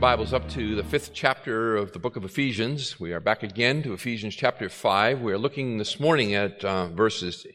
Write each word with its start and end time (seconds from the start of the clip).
your 0.00 0.16
Bibles 0.16 0.32
up 0.32 0.48
to 0.48 0.74
the 0.76 0.84
fifth 0.84 1.10
chapter 1.12 1.76
of 1.76 1.92
the 1.92 1.98
book 1.98 2.16
of 2.16 2.24
Ephesians. 2.24 2.98
We 2.98 3.12
are 3.12 3.20
back 3.20 3.42
again 3.42 3.82
to 3.82 3.92
Ephesians 3.92 4.34
chapter 4.34 4.70
5. 4.70 5.20
We 5.20 5.30
are 5.30 5.36
looking 5.36 5.76
this 5.76 6.00
morning 6.00 6.34
at 6.34 6.64
uh, 6.64 6.86
verses 6.88 7.46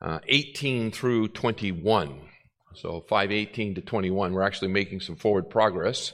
uh, 0.00 0.20
18 0.28 0.92
through 0.92 1.28
21. 1.28 2.20
So 2.76 3.04
518 3.08 3.74
to 3.74 3.80
21. 3.80 4.32
We're 4.32 4.42
actually 4.42 4.68
making 4.68 5.00
some 5.00 5.16
forward 5.16 5.50
progress. 5.50 6.12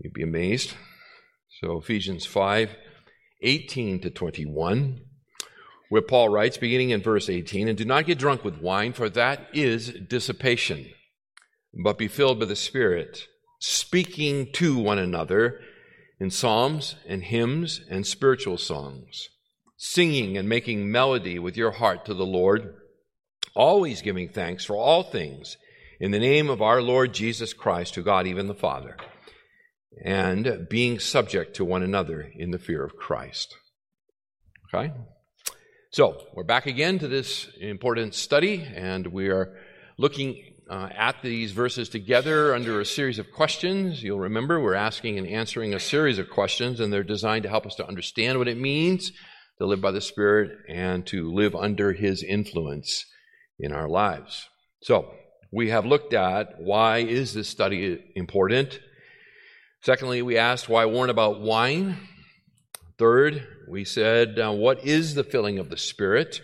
You'd 0.00 0.12
be 0.12 0.22
amazed. 0.22 0.74
So 1.62 1.78
Ephesians 1.78 2.26
5 2.26 2.76
18 3.40 4.02
to 4.02 4.10
21, 4.10 5.00
where 5.88 6.02
Paul 6.02 6.28
writes, 6.28 6.58
beginning 6.58 6.90
in 6.90 7.00
verse 7.00 7.30
18, 7.30 7.68
And 7.68 7.78
do 7.78 7.86
not 7.86 8.04
get 8.04 8.18
drunk 8.18 8.44
with 8.44 8.60
wine, 8.60 8.92
for 8.92 9.08
that 9.08 9.48
is 9.54 9.88
dissipation, 9.88 10.90
but 11.82 11.96
be 11.96 12.08
filled 12.08 12.38
with 12.38 12.50
the 12.50 12.56
Spirit 12.56 13.28
speaking 13.58 14.52
to 14.52 14.78
one 14.78 14.98
another 14.98 15.60
in 16.20 16.30
psalms 16.30 16.96
and 17.06 17.22
hymns 17.24 17.80
and 17.90 18.06
spiritual 18.06 18.58
songs, 18.58 19.28
singing 19.76 20.36
and 20.36 20.48
making 20.48 20.90
melody 20.90 21.38
with 21.38 21.56
your 21.56 21.72
heart 21.72 22.04
to 22.04 22.14
the 22.14 22.26
Lord, 22.26 22.74
always 23.54 24.02
giving 24.02 24.28
thanks 24.28 24.64
for 24.64 24.76
all 24.76 25.02
things 25.02 25.56
in 26.00 26.10
the 26.10 26.18
name 26.18 26.48
of 26.48 26.62
our 26.62 26.80
Lord 26.80 27.12
Jesus 27.12 27.52
Christ 27.52 27.94
to 27.94 28.02
God, 28.02 28.26
even 28.26 28.46
the 28.46 28.54
Father, 28.54 28.96
and 30.04 30.68
being 30.68 30.98
subject 30.98 31.56
to 31.56 31.64
one 31.64 31.82
another 31.82 32.30
in 32.34 32.50
the 32.50 32.58
fear 32.58 32.84
of 32.84 32.96
Christ. 32.96 33.56
Okay? 34.72 34.92
So, 35.90 36.22
we're 36.34 36.44
back 36.44 36.66
again 36.66 36.98
to 36.98 37.08
this 37.08 37.48
important 37.60 38.14
study, 38.14 38.62
and 38.74 39.06
we 39.06 39.28
are 39.28 39.56
looking 39.96 40.54
uh, 40.68 40.88
at 40.94 41.22
these 41.22 41.52
verses 41.52 41.88
together 41.88 42.54
under 42.54 42.80
a 42.80 42.84
series 42.84 43.18
of 43.18 43.32
questions. 43.32 44.02
You'll 44.02 44.18
remember 44.18 44.60
we're 44.60 44.74
asking 44.74 45.18
and 45.18 45.26
answering 45.26 45.74
a 45.74 45.80
series 45.80 46.18
of 46.18 46.28
questions, 46.28 46.80
and 46.80 46.92
they're 46.92 47.02
designed 47.02 47.44
to 47.44 47.48
help 47.48 47.66
us 47.66 47.74
to 47.76 47.86
understand 47.86 48.38
what 48.38 48.48
it 48.48 48.58
means 48.58 49.12
to 49.58 49.66
live 49.66 49.80
by 49.80 49.90
the 49.90 50.00
Spirit 50.00 50.50
and 50.68 51.06
to 51.06 51.32
live 51.32 51.54
under 51.54 51.92
His 51.92 52.22
influence 52.22 53.04
in 53.58 53.72
our 53.72 53.88
lives. 53.88 54.48
So, 54.82 55.12
we 55.50 55.70
have 55.70 55.86
looked 55.86 56.12
at 56.12 56.60
why 56.60 56.98
is 56.98 57.32
this 57.32 57.48
study 57.48 58.12
important. 58.14 58.78
Secondly, 59.82 60.20
we 60.20 60.36
asked 60.36 60.68
why 60.68 60.84
warn 60.84 61.08
about 61.08 61.40
wine. 61.40 61.96
Third, 62.98 63.46
we 63.68 63.84
said 63.84 64.38
uh, 64.38 64.52
what 64.52 64.84
is 64.84 65.14
the 65.14 65.24
filling 65.24 65.58
of 65.58 65.70
the 65.70 65.78
Spirit. 65.78 66.42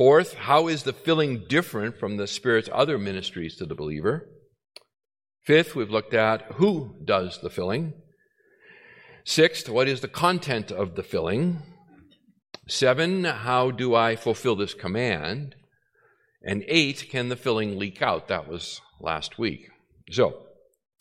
Fourth, 0.00 0.32
how 0.32 0.66
is 0.66 0.84
the 0.84 0.94
filling 0.94 1.44
different 1.46 1.98
from 1.98 2.16
the 2.16 2.26
Spirit's 2.26 2.70
other 2.72 2.96
ministries 2.96 3.56
to 3.56 3.66
the 3.66 3.74
believer? 3.74 4.30
Fifth, 5.44 5.76
we've 5.76 5.90
looked 5.90 6.14
at 6.14 6.52
who 6.52 6.96
does 7.04 7.38
the 7.42 7.50
filling. 7.50 7.92
Sixth, 9.24 9.68
what 9.68 9.88
is 9.88 10.00
the 10.00 10.08
content 10.08 10.72
of 10.72 10.94
the 10.94 11.02
filling? 11.02 11.58
Seven, 12.66 13.24
how 13.24 13.70
do 13.70 13.94
I 13.94 14.16
fulfill 14.16 14.56
this 14.56 14.72
command? 14.72 15.54
And 16.42 16.64
eight, 16.66 17.10
can 17.10 17.28
the 17.28 17.36
filling 17.36 17.78
leak 17.78 18.00
out? 18.00 18.28
That 18.28 18.48
was 18.48 18.80
last 19.02 19.38
week. 19.38 19.68
So, 20.10 20.46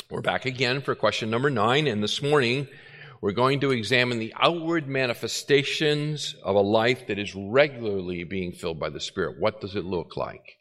we're 0.09 0.19
back 0.19 0.45
again 0.45 0.81
for 0.81 0.93
question 0.93 1.29
number 1.29 1.49
nine, 1.49 1.87
and 1.87 2.03
this 2.03 2.21
morning 2.21 2.67
we're 3.21 3.31
going 3.33 3.59
to 3.61 3.71
examine 3.71 4.19
the 4.19 4.33
outward 4.39 4.87
manifestations 4.87 6.35
of 6.43 6.55
a 6.55 6.61
life 6.61 7.07
that 7.07 7.19
is 7.19 7.35
regularly 7.35 8.23
being 8.23 8.53
filled 8.53 8.79
by 8.79 8.89
the 8.89 9.01
Spirit. 9.01 9.39
What 9.39 9.59
does 9.59 9.75
it 9.75 9.83
look 9.83 10.15
like? 10.15 10.57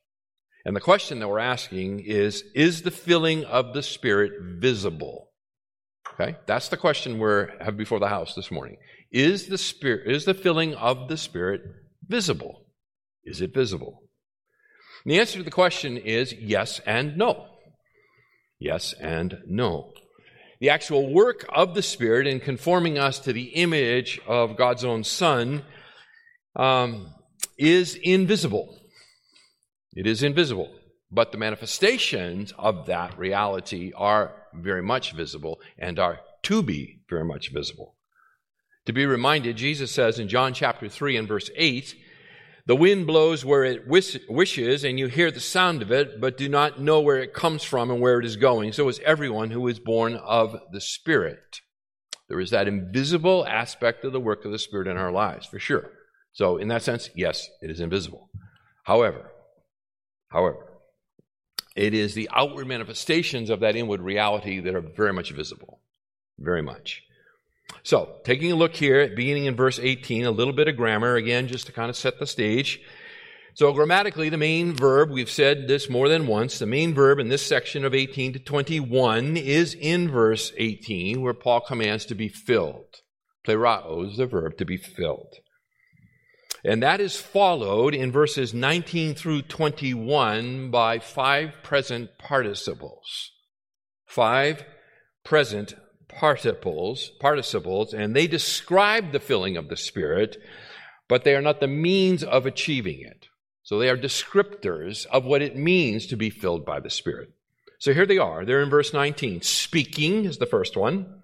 And 0.64 0.74
the 0.74 0.80
question 0.80 1.20
that 1.20 1.28
we're 1.28 1.38
asking 1.38 2.00
is 2.00 2.42
Is 2.54 2.82
the 2.82 2.91
filling 2.91 3.44
of 3.44 3.74
the 3.74 3.82
Spirit 3.82 4.32
visible? 4.60 5.30
Okay, 6.14 6.36
that's 6.46 6.69
the 6.69 6.76
question 6.76 7.20
we 7.20 7.44
have 7.60 7.76
before 7.76 8.00
the 8.00 8.08
house 8.08 8.34
this 8.34 8.50
morning. 8.50 8.78
Is 9.12 9.46
the 9.46 9.58
Spirit, 9.58 10.10
is 10.10 10.25
the 10.25 10.34
filling 10.34 10.75
of 10.75 11.08
the 11.08 11.16
Spirit 11.16 11.62
visible? 12.06 12.66
Is 13.25 13.40
it 13.40 13.54
visible? 13.54 14.02
And 15.04 15.12
the 15.12 15.20
answer 15.20 15.38
to 15.38 15.44
the 15.44 15.50
question 15.52 15.96
is 15.96 16.32
yes 16.32 16.80
and 16.84 17.16
no. 17.16 17.46
Yes 18.58 18.94
and 19.00 19.38
no 19.46 19.92
the 20.60 20.70
actual 20.70 21.12
work 21.12 21.44
of 21.50 21.74
the 21.74 21.82
Spirit 21.82 22.26
in 22.26 22.41
conforming 22.41 22.98
us 22.98 23.19
to 23.20 23.32
the 23.32 23.44
image 23.54 24.20
of 24.26 24.56
God's 24.56 24.84
own 24.84 25.04
Son 25.04 25.62
um, 26.56 27.14
is 27.56 27.94
invisible. 27.96 28.76
It 29.94 30.06
is 30.06 30.22
invisible. 30.22 30.72
But 31.10 31.32
the 31.32 31.38
manifestations 31.38 32.52
of 32.58 32.86
that 32.86 33.19
reality 33.19 33.92
are 33.96 34.34
very 34.52 34.82
much 34.82 35.12
visible 35.12 35.60
and 35.78 35.98
are 35.98 36.20
to 36.42 36.62
be 36.62 37.00
very 37.08 37.25
much 37.25 37.50
visible. 37.50 37.94
To 38.86 38.92
be 38.92 39.06
reminded, 39.06 39.56
Jesus 39.56 39.90
says 39.90 40.19
in 40.19 40.28
John 40.28 40.54
chapter 40.54 40.88
3 40.88 41.16
and 41.16 41.28
verse 41.28 41.50
8, 41.54 41.94
the 42.68 42.76
wind 42.76 43.06
blows 43.06 43.46
where 43.46 43.64
it 43.64 43.88
wishes, 43.88 44.84
and 44.84 44.98
you 44.98 45.06
hear 45.06 45.30
the 45.30 45.40
sound 45.40 45.80
of 45.80 45.90
it, 45.90 46.20
but 46.20 46.36
do 46.36 46.50
not 46.50 46.78
know 46.78 47.00
where 47.00 47.18
it 47.18 47.32
comes 47.32 47.64
from 47.64 47.90
and 47.90 47.98
where 47.98 48.20
it 48.20 48.26
is 48.26 48.36
going. 48.36 48.74
So 48.74 48.88
is 48.88 49.00
everyone 49.06 49.50
who 49.50 49.66
is 49.68 49.80
born 49.80 50.16
of 50.16 50.54
the 50.70 50.80
Spirit. 50.82 51.62
There 52.28 52.38
is 52.38 52.50
that 52.50 52.68
invisible 52.68 53.46
aspect 53.46 54.04
of 54.04 54.12
the 54.12 54.20
work 54.20 54.44
of 54.44 54.52
the 54.52 54.58
Spirit 54.58 54.86
in 54.86 54.98
our 54.98 55.10
lives, 55.10 55.46
for 55.46 55.58
sure. 55.58 55.90
So, 56.32 56.58
in 56.58 56.68
that 56.68 56.82
sense, 56.82 57.08
yes, 57.16 57.48
it 57.62 57.70
is 57.70 57.80
invisible. 57.80 58.28
However, 58.84 59.32
however, 60.28 60.66
it 61.74 61.94
is 61.94 62.12
the 62.12 62.28
outward 62.34 62.66
manifestations 62.66 63.48
of 63.48 63.60
that 63.60 63.76
inward 63.76 64.02
reality 64.02 64.60
that 64.60 64.74
are 64.74 64.84
very 64.94 65.14
much 65.14 65.32
visible. 65.32 65.80
Very 66.38 66.62
much. 66.62 67.02
So, 67.82 68.16
taking 68.24 68.52
a 68.52 68.56
look 68.56 68.74
here, 68.74 69.00
at 69.00 69.16
beginning 69.16 69.46
in 69.46 69.56
verse 69.56 69.78
18, 69.78 70.24
a 70.24 70.30
little 70.30 70.52
bit 70.52 70.68
of 70.68 70.76
grammar, 70.76 71.16
again, 71.16 71.48
just 71.48 71.66
to 71.66 71.72
kind 71.72 71.90
of 71.90 71.96
set 71.96 72.18
the 72.18 72.26
stage. 72.26 72.80
So, 73.54 73.72
grammatically, 73.72 74.28
the 74.28 74.36
main 74.36 74.74
verb, 74.74 75.10
we've 75.10 75.30
said 75.30 75.68
this 75.68 75.88
more 75.88 76.08
than 76.08 76.26
once, 76.26 76.58
the 76.58 76.66
main 76.66 76.94
verb 76.94 77.18
in 77.18 77.28
this 77.28 77.44
section 77.44 77.84
of 77.84 77.94
18 77.94 78.34
to 78.34 78.38
21 78.38 79.36
is 79.36 79.74
in 79.74 80.10
verse 80.10 80.52
18, 80.56 81.20
where 81.20 81.34
Paul 81.34 81.60
commands 81.60 82.04
to 82.06 82.14
be 82.14 82.28
filled. 82.28 83.02
Plerao 83.46 84.10
is 84.10 84.16
the 84.16 84.26
verb 84.26 84.56
to 84.58 84.64
be 84.64 84.76
filled. 84.76 85.34
And 86.64 86.82
that 86.82 87.00
is 87.00 87.16
followed 87.16 87.94
in 87.94 88.12
verses 88.12 88.52
19 88.52 89.14
through 89.14 89.42
21 89.42 90.70
by 90.70 90.98
five 90.98 91.52
present 91.62 92.10
participles. 92.18 93.32
Five 94.06 94.64
present 95.24 95.74
participles, 96.08 97.10
participles, 97.20 97.94
and 97.94 98.14
they 98.14 98.26
describe 98.26 99.12
the 99.12 99.20
filling 99.20 99.56
of 99.56 99.69
the 99.69 99.76
Spirit, 99.76 100.41
but 101.08 101.24
they 101.24 101.34
are 101.34 101.42
not 101.42 101.60
the 101.60 101.66
means 101.66 102.24
of 102.24 102.46
achieving 102.46 103.00
it. 103.00 103.28
So 103.62 103.78
they 103.78 103.91
are 103.91 103.96
descriptors 103.96 105.06
of 105.06 105.24
what 105.24 105.42
it 105.42 105.56
means 105.56 106.06
to 106.06 106.16
be 106.16 106.30
filled 106.30 106.64
by 106.64 106.80
the 106.80 106.91
Spirit. 106.91 107.30
So 107.78 107.94
here 107.94 108.06
they 108.06 108.19
are. 108.19 108.44
They're 108.44 108.62
in 108.62 108.70
verse 108.70 108.92
19. 108.92 109.43
Speaking 109.43 110.25
is 110.25 110.38
the 110.38 110.46
first 110.46 110.76
one. 110.76 111.22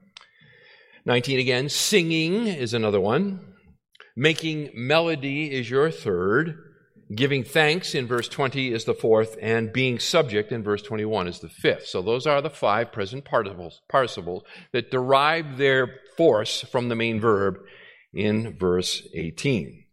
19 1.06 1.40
again. 1.40 1.68
Singing 1.68 2.46
is 2.46 2.74
another 2.74 3.00
one. 3.00 3.40
Making 4.16 4.70
melody 4.74 5.52
is 5.52 5.68
your 5.68 5.90
third. 5.90 6.73
Giving 7.14 7.44
thanks 7.44 7.94
in 7.94 8.06
verse 8.06 8.28
20 8.28 8.72
is 8.72 8.84
the 8.84 8.94
fourth, 8.94 9.36
and 9.42 9.72
being 9.72 9.98
subject 9.98 10.52
in 10.52 10.62
verse 10.62 10.80
21 10.80 11.28
is 11.28 11.40
the 11.40 11.50
fifth. 11.50 11.86
So 11.86 12.00
those 12.00 12.26
are 12.26 12.40
the 12.40 12.48
five 12.48 12.92
present 12.92 13.24
participles, 13.24 14.42
that 14.72 14.90
derive 14.90 15.58
their 15.58 16.00
force 16.16 16.62
from 16.62 16.88
the 16.88 16.94
main 16.94 17.20
verb 17.20 17.58
in 18.14 18.56
verse 18.56 19.06
18. 19.12 19.84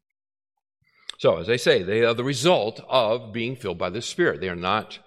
So, 1.20 1.38
as 1.38 1.50
I 1.50 1.58
say, 1.58 1.84
they 1.84 2.04
are 2.04 2.16
the 2.16 2.24
result 2.24 2.80
of 2.90 3.32
being 3.32 3.56
filled 3.56 3.78
by 3.78 3.92
the 3.92 4.02
Spirit. 4.02 4.42
They 4.42 4.50
are 4.50 4.56
not, 4.56 4.98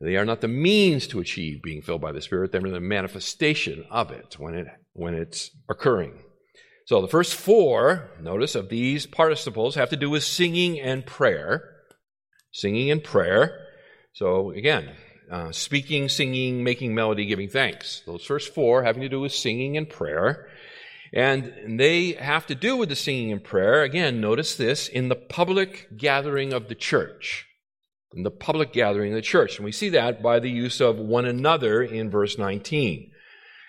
they 0.00 0.16
are 0.16 0.24
not 0.24 0.40
the 0.40 0.48
means 0.48 1.06
to 1.08 1.20
achieve 1.20 1.62
being 1.62 1.82
filled 1.82 2.00
by 2.00 2.10
the 2.10 2.22
Spirit. 2.22 2.50
They're 2.50 2.60
the 2.60 2.80
manifestation 2.80 3.84
of 3.90 4.10
it 4.10 4.36
when, 4.38 4.54
it 4.54 4.66
when 4.94 5.14
it's 5.14 5.50
occurring. 5.68 6.23
So 6.86 7.00
the 7.00 7.08
first 7.08 7.34
four, 7.34 8.10
notice, 8.20 8.54
of 8.54 8.68
these 8.68 9.06
participles 9.06 9.74
have 9.74 9.90
to 9.90 9.96
do 9.96 10.10
with 10.10 10.22
singing 10.22 10.78
and 10.78 11.04
prayer. 11.04 11.70
Singing 12.52 12.90
and 12.90 13.02
prayer. 13.02 13.66
So 14.12 14.50
again, 14.50 14.90
uh, 15.30 15.50
speaking, 15.50 16.08
singing, 16.08 16.62
making 16.62 16.94
melody, 16.94 17.24
giving 17.24 17.48
thanks. 17.48 18.02
Those 18.06 18.24
first 18.24 18.54
four 18.54 18.82
having 18.82 19.02
to 19.02 19.08
do 19.08 19.20
with 19.20 19.32
singing 19.32 19.76
and 19.76 19.88
prayer. 19.88 20.46
And 21.12 21.78
they 21.80 22.12
have 22.12 22.46
to 22.48 22.54
do 22.54 22.76
with 22.76 22.90
the 22.90 22.96
singing 22.96 23.32
and 23.32 23.42
prayer. 23.42 23.82
Again, 23.82 24.20
notice 24.20 24.54
this 24.56 24.86
in 24.86 25.08
the 25.08 25.16
public 25.16 25.96
gathering 25.96 26.52
of 26.52 26.68
the 26.68 26.74
church. 26.74 27.46
In 28.12 28.24
the 28.24 28.30
public 28.30 28.72
gathering 28.72 29.12
of 29.12 29.16
the 29.16 29.22
church. 29.22 29.56
And 29.56 29.64
we 29.64 29.72
see 29.72 29.88
that 29.90 30.22
by 30.22 30.38
the 30.38 30.50
use 30.50 30.80
of 30.80 30.98
one 30.98 31.24
another 31.24 31.82
in 31.82 32.10
verse 32.10 32.36
19. 32.36 33.10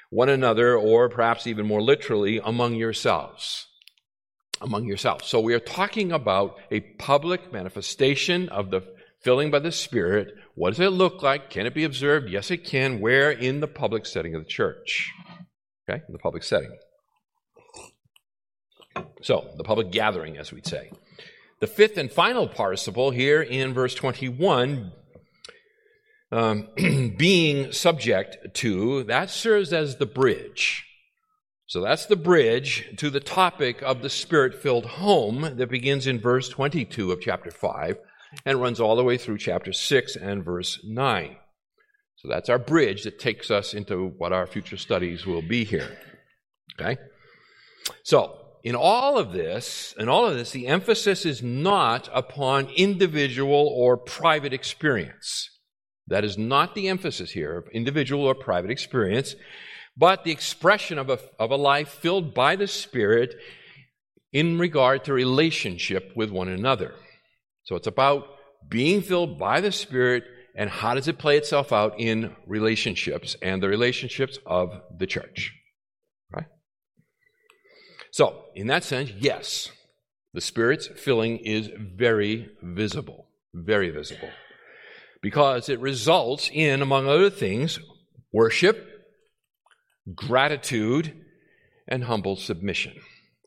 One 0.10 0.30
another, 0.30 0.78
or 0.78 1.10
perhaps 1.10 1.48
even 1.48 1.66
more 1.66 1.82
literally, 1.82 2.40
among 2.44 2.76
yourselves. 2.76 3.68
Among 4.62 4.86
yourselves. 4.86 5.26
So 5.26 5.40
we 5.40 5.54
are 5.54 5.60
talking 5.60 6.12
about 6.12 6.58
a 6.72 6.80
public 6.80 7.52
manifestation 7.52 8.50
of 8.50 8.72
the 8.72 8.82
filling 9.22 9.52
by 9.52 9.60
the 9.60 9.72
Spirit. 9.72 10.34
What 10.54 10.70
does 10.70 10.80
it 10.80 10.90
look 10.90 11.24
like? 11.24 11.50
Can 11.50 11.66
it 11.66 11.74
be 11.74 11.84
observed? 11.84 12.30
Yes, 12.30 12.52
it 12.52 12.64
can. 12.64 13.02
Where? 13.02 13.32
In 13.32 13.60
the 13.60 13.68
public 13.68 14.06
setting 14.06 14.36
of 14.36 14.44
the 14.44 14.50
church. 14.50 15.12
Okay? 15.90 16.02
In 16.08 16.14
the 16.14 16.20
public 16.20 16.44
setting. 16.44 16.72
So, 19.22 19.50
the 19.58 19.64
public 19.64 19.92
gathering, 19.92 20.38
as 20.38 20.54
we'd 20.54 20.68
say. 20.68 20.92
The 21.60 21.68
fifth 21.68 21.98
and 21.98 22.12
final 22.12 22.48
participle 22.48 23.12
here 23.12 23.42
in 23.42 23.74
verse 23.74 23.96
21, 23.96 24.92
um, 26.32 26.68
being 27.18 27.72
subject 27.72 28.56
to, 28.56 29.04
that 29.04 29.30
serves 29.30 29.74
as 29.74 29.98
the 29.98 30.06
bridge. 30.06 30.86
So 31.68 31.82
that's 31.82 32.06
the 32.06 32.16
bridge 32.16 32.94
to 32.98 33.10
the 33.10 33.20
topic 33.20 33.82
of 33.82 34.02
the 34.02 34.10
spirit 34.10 34.62
filled 34.62 34.86
home 34.86 35.58
that 35.58 35.70
begins 35.70 36.06
in 36.06 36.20
verse 36.20 36.48
22 36.50 37.12
of 37.12 37.22
chapter 37.22 37.50
5 37.50 37.98
and 38.46 38.62
runs 38.62 38.80
all 38.80 38.96
the 38.96 39.04
way 39.04 39.18
through 39.18 39.40
chapter 39.40 39.74
6 39.74 40.16
and 40.16 40.44
verse 40.44 40.80
9. 40.84 41.36
So 42.18 42.28
that's 42.28 42.50
our 42.50 42.60
bridge 42.60 43.04
that 43.04 43.20
takes 43.20 43.50
us 43.50 43.74
into 43.74 44.08
what 44.18 44.32
our 44.32 44.46
future 44.46 44.78
studies 44.78 45.26
will 45.26 45.42
be 45.42 45.64
here. 45.64 45.98
Okay? 46.80 46.98
So, 48.04 48.42
in 48.64 48.76
all 48.76 49.20
of 49.20 49.32
this, 49.32 49.94
in 50.00 50.10
all 50.10 50.26
of 50.26 50.36
this, 50.36 50.52
the 50.52 50.66
emphasis 50.66 51.24
is 51.24 51.44
not 51.44 52.10
upon 52.12 52.70
individual 52.70 53.72
or 53.76 53.96
private 53.96 54.54
experience. 54.54 55.52
That 56.08 56.24
is 56.24 56.38
not 56.38 56.76
the 56.76 56.88
emphasis 56.88 57.32
here 57.32 57.58
of 57.58 57.68
individual 57.70 58.26
or 58.26 58.36
private 58.36 58.72
experience, 58.72 59.36
but 59.98 60.24
the 60.24 60.32
expression 60.32 60.98
of 60.98 61.10
a, 61.10 61.20
of 61.40 61.52
a 61.52 61.56
life 61.56 61.90
filled 61.90 62.34
by 62.34 62.56
the 62.56 62.68
Spirit 62.68 63.36
in 64.32 64.60
regard 64.60 65.06
to 65.06 65.14
relationship 65.14 66.12
with 66.16 66.30
one 66.30 66.50
another. 66.50 66.94
So 67.64 67.76
it's 67.76 67.88
about 67.88 68.28
being 68.68 69.02
filled 69.02 69.40
by 69.40 69.62
the 69.62 69.72
Spirit 69.72 70.24
and 70.56 70.70
how 70.70 70.94
does 70.94 71.08
it 71.08 71.18
play 71.18 71.38
itself 71.38 71.74
out 71.74 72.00
in 72.00 72.36
relationships 72.48 73.36
and 73.42 73.62
the 73.62 73.68
relationships 73.68 74.40
of 74.46 74.82
the 74.98 75.08
church. 75.08 75.54
Right? 76.32 76.46
So, 78.12 78.46
in 78.56 78.68
that 78.68 78.84
sense, 78.84 79.12
yes, 79.18 79.72
the 80.34 80.42
Spirit's 80.42 80.88
filling 80.88 81.38
is 81.38 81.70
very 81.78 82.50
visible, 82.62 83.28
very 83.54 83.90
visible, 83.90 84.30
because 85.26 85.70
it 85.70 85.80
results 85.80 86.52
in, 86.54 86.84
among 86.84 87.08
other 87.08 87.32
things, 87.32 87.80
worship, 88.32 88.88
gratitude, 90.14 91.12
and 91.88 92.04
humble 92.04 92.36
submission. 92.36 92.94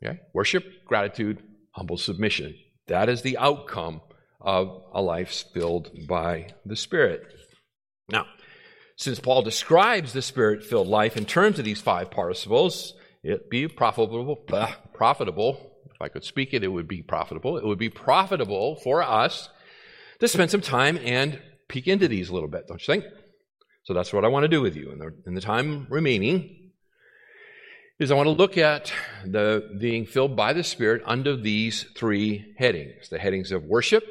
Okay? 0.03 0.19
Worship, 0.35 0.65
gratitude, 0.85 1.41
humble 1.71 1.97
submission. 1.97 2.57
That 2.89 3.09
is 3.09 3.23
the 3.23 3.39
outcome 3.39 4.01
of 4.41 4.83
a 4.93 5.01
life 5.01 5.45
filled 5.55 5.93
by 6.09 6.49
the 6.67 6.75
Spirit. 6.75 7.23
Now, 8.09 8.27
since 8.97 9.21
Paul 9.21 9.43
describes 9.43 10.13
the 10.13 10.21
Spirit 10.21 10.65
filled 10.65 10.89
life 10.89 11.17
in 11.17 11.27
terms 11.27 11.61
of 11.61 11.65
these 11.65 11.81
five 11.81 12.11
participles, 12.11 12.93
it 13.23 13.49
be 13.49 13.69
profitable, 13.69 14.35
profitable. 14.95 15.79
If 15.95 16.03
I 16.03 16.09
could 16.09 16.25
speak 16.25 16.55
it, 16.55 16.65
it 16.65 16.73
would 16.73 16.89
be 16.89 17.03
profitable. 17.03 17.57
It 17.57 17.65
would 17.65 17.79
be 17.79 17.89
profitable 17.89 18.75
for 18.83 19.01
us 19.01 19.49
to 20.19 20.27
spend 20.27 20.51
some 20.51 20.61
time 20.61 20.99
and 21.05 21.41
peek 21.69 21.87
into 21.87 22.09
these 22.09 22.29
a 22.29 22.35
little 22.35 22.49
bit, 22.49 22.67
don't 22.67 22.81
you 22.87 22.95
think? 22.95 23.05
So 23.85 23.95
that's 23.95 24.13
what 24.13 24.25
I 24.25 24.29
want 24.29 24.45
to 24.45 24.49
do 24.49 24.61
with 24.61 24.77
you 24.77 24.91
in 24.91 24.99
the, 24.99 25.15
in 25.27 25.35
the 25.35 25.41
time 25.41 25.87
remaining. 25.91 26.73
Is 27.99 28.13
I 28.13 28.15
want 28.15 28.29
to 28.29 28.33
look 28.33 28.57
at 28.57 28.93
the 29.25 29.77
being 29.81 30.07
filled 30.07 30.37
by 30.37 30.53
the 30.53 30.63
Spirit 30.63 31.03
under 31.05 31.37
these 31.37 31.85
three 31.97 32.55
headings: 32.57 33.09
the 33.09 33.19
headings 33.19 33.51
of 33.51 33.65
worship, 33.65 34.05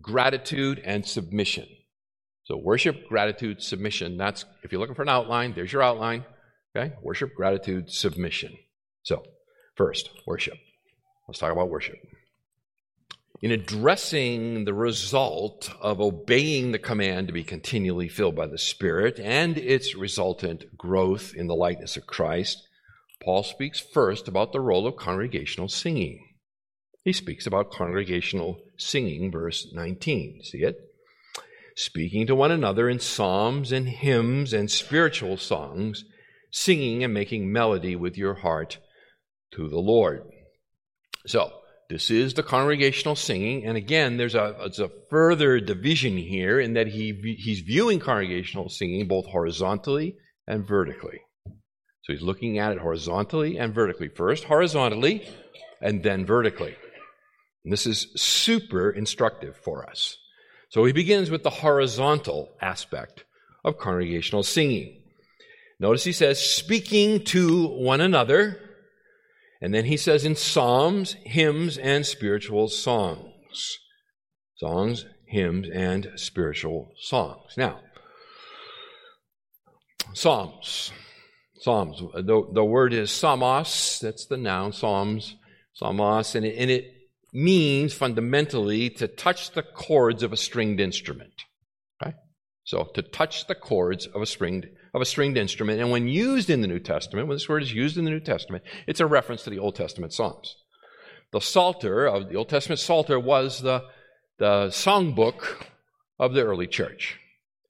gratitude, 0.00 0.80
and 0.84 1.04
submission. 1.04 1.66
So, 2.48 2.56
worship, 2.56 3.08
gratitude, 3.08 3.62
submission. 3.62 4.16
That's, 4.16 4.46
if 4.62 4.72
you're 4.72 4.80
looking 4.80 4.94
for 4.94 5.02
an 5.02 5.10
outline, 5.10 5.52
there's 5.54 5.70
your 5.70 5.82
outline. 5.82 6.24
Okay? 6.74 6.94
Worship, 7.02 7.34
gratitude, 7.34 7.90
submission. 7.90 8.56
So, 9.02 9.22
first, 9.74 10.08
worship. 10.26 10.54
Let's 11.28 11.40
talk 11.40 11.52
about 11.52 11.68
worship. 11.68 11.96
In 13.40 13.52
addressing 13.52 14.64
the 14.64 14.74
result 14.74 15.70
of 15.80 16.00
obeying 16.00 16.72
the 16.72 16.78
command 16.78 17.28
to 17.28 17.32
be 17.32 17.44
continually 17.44 18.08
filled 18.08 18.34
by 18.34 18.48
the 18.48 18.58
Spirit 18.58 19.20
and 19.20 19.56
its 19.56 19.94
resultant 19.94 20.76
growth 20.76 21.34
in 21.36 21.46
the 21.46 21.54
likeness 21.54 21.96
of 21.96 22.06
Christ, 22.06 22.66
Paul 23.22 23.44
speaks 23.44 23.78
first 23.78 24.26
about 24.26 24.52
the 24.52 24.60
role 24.60 24.88
of 24.88 24.96
congregational 24.96 25.68
singing. 25.68 26.24
He 27.04 27.12
speaks 27.12 27.46
about 27.46 27.70
congregational 27.70 28.60
singing, 28.76 29.30
verse 29.30 29.68
19. 29.72 30.40
See 30.42 30.58
it? 30.58 30.76
Speaking 31.76 32.26
to 32.26 32.34
one 32.34 32.50
another 32.50 32.88
in 32.88 32.98
psalms 32.98 33.70
and 33.70 33.88
hymns 33.88 34.52
and 34.52 34.68
spiritual 34.68 35.36
songs, 35.36 36.04
singing 36.50 37.04
and 37.04 37.14
making 37.14 37.52
melody 37.52 37.94
with 37.94 38.18
your 38.18 38.34
heart 38.34 38.78
to 39.52 39.68
the 39.68 39.78
Lord. 39.78 40.24
So, 41.24 41.52
this 41.88 42.10
is 42.10 42.34
the 42.34 42.42
congregational 42.42 43.16
singing, 43.16 43.64
and 43.64 43.76
again, 43.76 44.18
there's 44.18 44.34
a, 44.34 44.54
there's 44.58 44.78
a 44.78 44.90
further 45.08 45.58
division 45.58 46.18
here 46.18 46.60
in 46.60 46.74
that 46.74 46.88
he, 46.88 47.36
he's 47.38 47.60
viewing 47.60 47.98
congregational 47.98 48.68
singing 48.68 49.08
both 49.08 49.26
horizontally 49.26 50.16
and 50.46 50.66
vertically. 50.66 51.20
So 51.46 52.12
he's 52.12 52.22
looking 52.22 52.58
at 52.58 52.72
it 52.72 52.78
horizontally 52.78 53.58
and 53.58 53.74
vertically. 53.74 54.08
First 54.08 54.44
horizontally, 54.44 55.26
and 55.80 56.02
then 56.02 56.26
vertically. 56.26 56.76
And 57.64 57.72
this 57.72 57.86
is 57.86 58.08
super 58.16 58.90
instructive 58.90 59.56
for 59.56 59.88
us. 59.88 60.16
So 60.70 60.84
he 60.84 60.92
begins 60.92 61.30
with 61.30 61.42
the 61.42 61.50
horizontal 61.50 62.50
aspect 62.60 63.24
of 63.64 63.78
congregational 63.78 64.42
singing. 64.42 65.02
Notice 65.80 66.04
he 66.04 66.12
says, 66.12 66.38
speaking 66.38 67.24
to 67.24 67.66
one 67.66 68.00
another. 68.00 68.60
And 69.60 69.74
then 69.74 69.86
he 69.86 69.96
says 69.96 70.24
in 70.24 70.36
psalms, 70.36 71.16
hymns, 71.24 71.78
and 71.78 72.06
spiritual 72.06 72.68
songs. 72.68 73.78
Songs, 74.56 75.04
hymns, 75.26 75.68
and 75.72 76.12
spiritual 76.16 76.92
songs. 77.00 77.54
Now, 77.56 77.80
psalms. 80.14 80.92
Psalms. 81.60 82.00
The, 82.14 82.48
the 82.52 82.64
word 82.64 82.92
is 82.92 83.10
psalmos. 83.10 84.00
That's 84.00 84.26
the 84.26 84.36
noun, 84.36 84.72
psalms, 84.72 85.34
psalmos. 85.80 86.34
And 86.36 86.46
it, 86.46 86.56
and 86.56 86.70
it 86.70 86.84
means 87.32 87.92
fundamentally 87.94 88.90
to 88.90 89.08
touch 89.08 89.50
the 89.50 89.62
chords 89.62 90.22
of 90.22 90.32
a 90.32 90.36
stringed 90.36 90.80
instrument. 90.80 91.34
Okay? 92.00 92.14
So 92.64 92.88
to 92.94 93.02
touch 93.02 93.48
the 93.48 93.56
chords 93.56 94.06
of 94.06 94.22
a 94.22 94.26
stringed 94.26 94.68
of 94.94 95.00
a 95.00 95.06
stringed 95.06 95.36
instrument, 95.36 95.80
and 95.80 95.90
when 95.90 96.08
used 96.08 96.50
in 96.50 96.60
the 96.60 96.66
New 96.66 96.78
Testament, 96.78 97.28
when 97.28 97.36
this 97.36 97.48
word 97.48 97.62
is 97.62 97.72
used 97.72 97.96
in 97.96 98.04
the 98.04 98.10
New 98.10 98.20
Testament, 98.20 98.64
it's 98.86 99.00
a 99.00 99.06
reference 99.06 99.44
to 99.44 99.50
the 99.50 99.58
Old 99.58 99.74
Testament 99.74 100.12
Psalms. 100.12 100.56
The 101.32 101.40
Psalter 101.40 102.06
of 102.06 102.28
the 102.28 102.36
Old 102.36 102.48
Testament 102.48 102.80
Psalter 102.80 103.20
was 103.20 103.60
the, 103.60 103.84
the 104.38 104.68
songbook 104.68 105.62
of 106.18 106.32
the 106.32 106.42
early 106.42 106.66
church, 106.66 107.18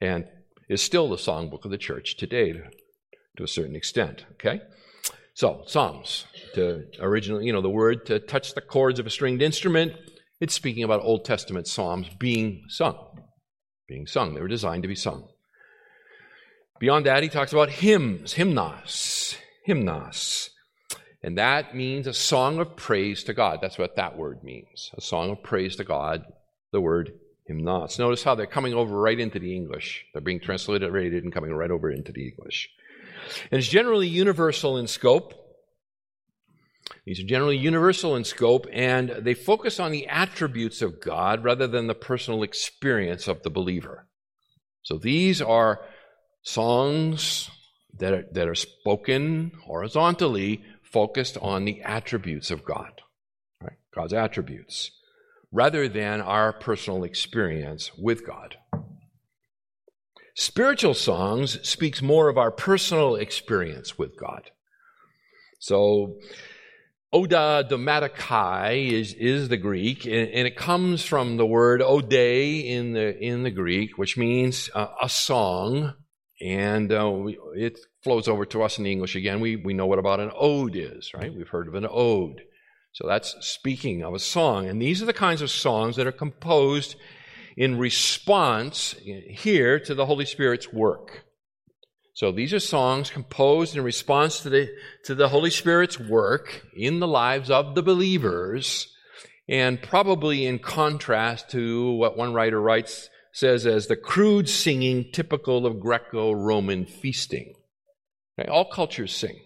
and 0.01 0.27
is 0.69 0.83
still 0.83 1.09
the 1.09 1.17
songbook 1.17 1.65
of 1.65 1.71
the 1.71 1.79
church 1.79 2.17
today 2.17 2.53
to, 2.53 2.63
to 3.37 3.43
a 3.43 3.49
certain 3.49 3.75
extent. 3.75 4.25
Okay? 4.33 4.61
So, 5.35 5.63
Psalms, 5.67 6.27
to 6.55 6.85
originally, 7.01 7.47
you 7.47 7.53
know, 7.53 7.61
the 7.61 7.71
word 7.71 8.07
to 8.07 8.19
touch 8.19 8.55
the 8.55 8.61
chords 8.61 8.99
of 8.99 9.07
a 9.07 9.11
stringed 9.11 9.43
instrument, 9.43 9.93
it's 10.41 10.55
speaking 10.55 10.85
about 10.85 11.03
Old 11.03 11.25
Testament 11.25 11.67
Psalms 11.67 12.09
being 12.19 12.65
sung. 12.69 12.97
Being 13.89 14.07
sung. 14.07 14.35
They 14.35 14.41
were 14.41 14.49
designed 14.49 14.83
to 14.83 14.89
be 14.89 14.95
sung. 14.95 15.29
Beyond 16.79 17.07
that, 17.07 17.23
he 17.23 17.29
talks 17.29 17.53
about 17.53 17.71
hymns, 17.71 18.35
hymnos, 18.35 19.37
hymnos. 19.67 20.51
And 21.23 21.37
that 21.37 21.75
means 21.75 22.07
a 22.07 22.15
song 22.15 22.61
of 22.61 22.77
praise 22.77 23.25
to 23.25 23.35
God. 23.35 23.59
That's 23.61 23.79
what 23.79 23.97
that 23.97 24.17
word 24.17 24.45
means. 24.45 24.91
A 24.97 25.01
song 25.01 25.31
of 25.31 25.43
praise 25.43 25.75
to 25.77 25.85
God, 25.85 26.23
the 26.73 26.81
word 26.81 27.13
hymnos. 27.51 27.99
Notice 27.99 28.23
how 28.23 28.37
they're 28.37 28.47
coming 28.47 28.75
over 28.75 28.97
right 28.97 29.19
into 29.19 29.41
the 29.41 29.55
English. 29.57 30.05
They're 30.13 30.23
being 30.23 30.41
transliterated 30.41 31.25
and 31.25 31.33
coming 31.33 31.53
right 31.53 31.71
over 31.71 31.91
into 31.91 32.13
the 32.13 32.29
English. 32.29 32.69
And 33.51 33.59
it's 33.59 33.69
generally 33.69 34.07
universal 34.07 34.79
in 34.79 34.87
scope. 34.87 35.35
These 37.05 37.21
are 37.21 37.27
generally 37.27 37.57
universal 37.57 38.17
in 38.17 38.25
scope, 38.25 38.67
and 38.73 39.11
they 39.11 39.35
focus 39.35 39.81
on 39.81 39.91
the 39.91 40.07
attributes 40.07 40.81
of 40.81 41.01
God 41.01 41.43
rather 41.43 41.67
than 41.67 41.87
the 41.87 41.95
personal 41.95 42.43
experience 42.43 43.29
of 43.29 43.43
the 43.43 43.51
believer. 43.51 44.07
So 44.83 44.97
these 44.97 45.43
are 45.43 45.81
songs 46.43 47.51
that 47.99 48.13
are, 48.13 48.25
that 48.33 48.49
are 48.49 48.55
spoken 48.55 49.53
horizontally 49.65 50.63
focused 50.83 51.37
on 51.39 51.65
the 51.65 51.83
attributes 51.83 52.51
of 52.51 52.65
God, 52.65 53.03
right? 53.61 53.77
God's 53.95 54.15
attributes, 54.15 54.91
rather 55.53 55.89
than 55.89 56.21
our 56.21 56.53
personal 56.53 57.05
experience 57.05 57.91
with 57.99 58.27
God. 58.27 58.57
Spiritual 60.35 60.95
songs 60.95 61.59
speaks 61.69 62.01
more 62.01 62.29
of 62.29 62.39
our 62.39 62.53
personal 62.53 63.17
experience 63.17 63.99
with 63.99 64.17
God. 64.17 64.51
So, 65.59 66.19
Oda 67.13 67.67
domatikai 67.69 68.93
is, 68.93 69.15
is 69.15 69.49
the 69.49 69.57
Greek, 69.57 70.05
and, 70.05 70.29
and, 70.29 70.47
it 70.47 70.57
comes 70.57 71.05
from 71.05 71.39
the 71.39 71.47
word 71.47 71.81
ode 71.81 72.13
in 72.13 72.93
the, 72.93 73.19
in 73.19 73.45
the 73.45 73.51
Greek, 73.51 73.97
which 73.97 74.19
means 74.19 74.69
uh, 74.75 74.89
a 75.03 75.09
song, 75.09 75.95
and 76.41 76.93
uh, 76.93 77.11
we, 77.11 77.39
it 77.55 77.79
flows 78.03 78.29
over 78.29 78.45
to 78.47 78.63
us 78.63 78.79
in 78.79 78.87
English 78.87 79.17
again. 79.17 79.41
We, 79.41 79.57
we 79.57 79.75
know 79.75 79.87
what 79.87 79.99
about 79.99 80.21
an 80.21 80.31
ode 80.35 80.77
is, 80.77 81.13
right? 81.15 81.35
We've 81.35 81.49
heard 81.49 81.69
of 81.69 81.75
an 81.75 81.87
ode. 81.91 82.43
So 82.93 83.07
that's 83.07 83.37
speaking 83.41 84.03
of 84.03 84.15
a 84.15 84.19
song. 84.19 84.67
And 84.67 84.81
these 84.81 85.03
are 85.03 85.07
the 85.07 85.13
kinds 85.13 85.43
of 85.43 85.51
songs 85.51 85.97
that 85.97 86.07
are 86.07 86.13
composed 86.13 86.97
in 87.57 87.79
response 87.79 88.95
here 89.03 89.81
to 89.81 89.95
the 89.95 90.07
Holy 90.07 90.25
Spirit's 90.25 90.73
work. 90.73 91.25
So 92.15 92.33
these 92.33 92.53
are 92.53 92.61
songs 92.61 93.11
composed 93.11 93.77
in 93.77 93.85
response 93.85 94.41
to 94.41 94.51
the, 94.51 94.69
to 95.05 95.15
the 95.15 95.29
Holy 95.29 95.51
Spirit's 95.51 96.01
work 96.01 96.67
in 96.77 96.99
the 96.99 97.07
lives 97.07 97.51
of 97.51 97.75
the 97.77 97.83
believers, 97.83 98.93
and 99.49 99.81
probably 99.81 100.45
in 100.45 100.59
contrast 100.59 101.51
to 101.51 101.93
what 101.93 102.17
one 102.17 102.35
writer 102.35 102.61
writes, 102.61 103.09
says 103.33 103.67
as 103.67 103.87
the 103.87 103.97
crude 103.97 104.49
singing 104.49 105.11
typical 105.13 105.67
of 105.67 105.81
Greco 105.81 106.33
Roman 106.33 106.87
feasting. 106.87 107.55
Okay? 108.39 108.49
All 108.49 108.65
cultures 108.65 109.15
sing. 109.15 109.41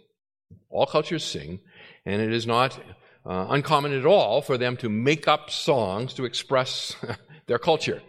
All 0.71 0.87
cultures 0.87 1.25
sing, 1.25 1.61
and 2.07 2.23
it 2.23 2.33
is 2.33 2.47
not 2.47 2.79
uh, 3.27 3.47
uncommon 3.51 3.93
at 3.93 4.07
all 4.07 4.43
for 4.43 4.57
them 4.57 4.77
to 4.79 4.89
make 4.89 5.29
up 5.29 5.51
songs 5.51 6.15
to 6.15 6.25
express 6.25 6.97
their 7.47 7.59
culture. 7.59 8.03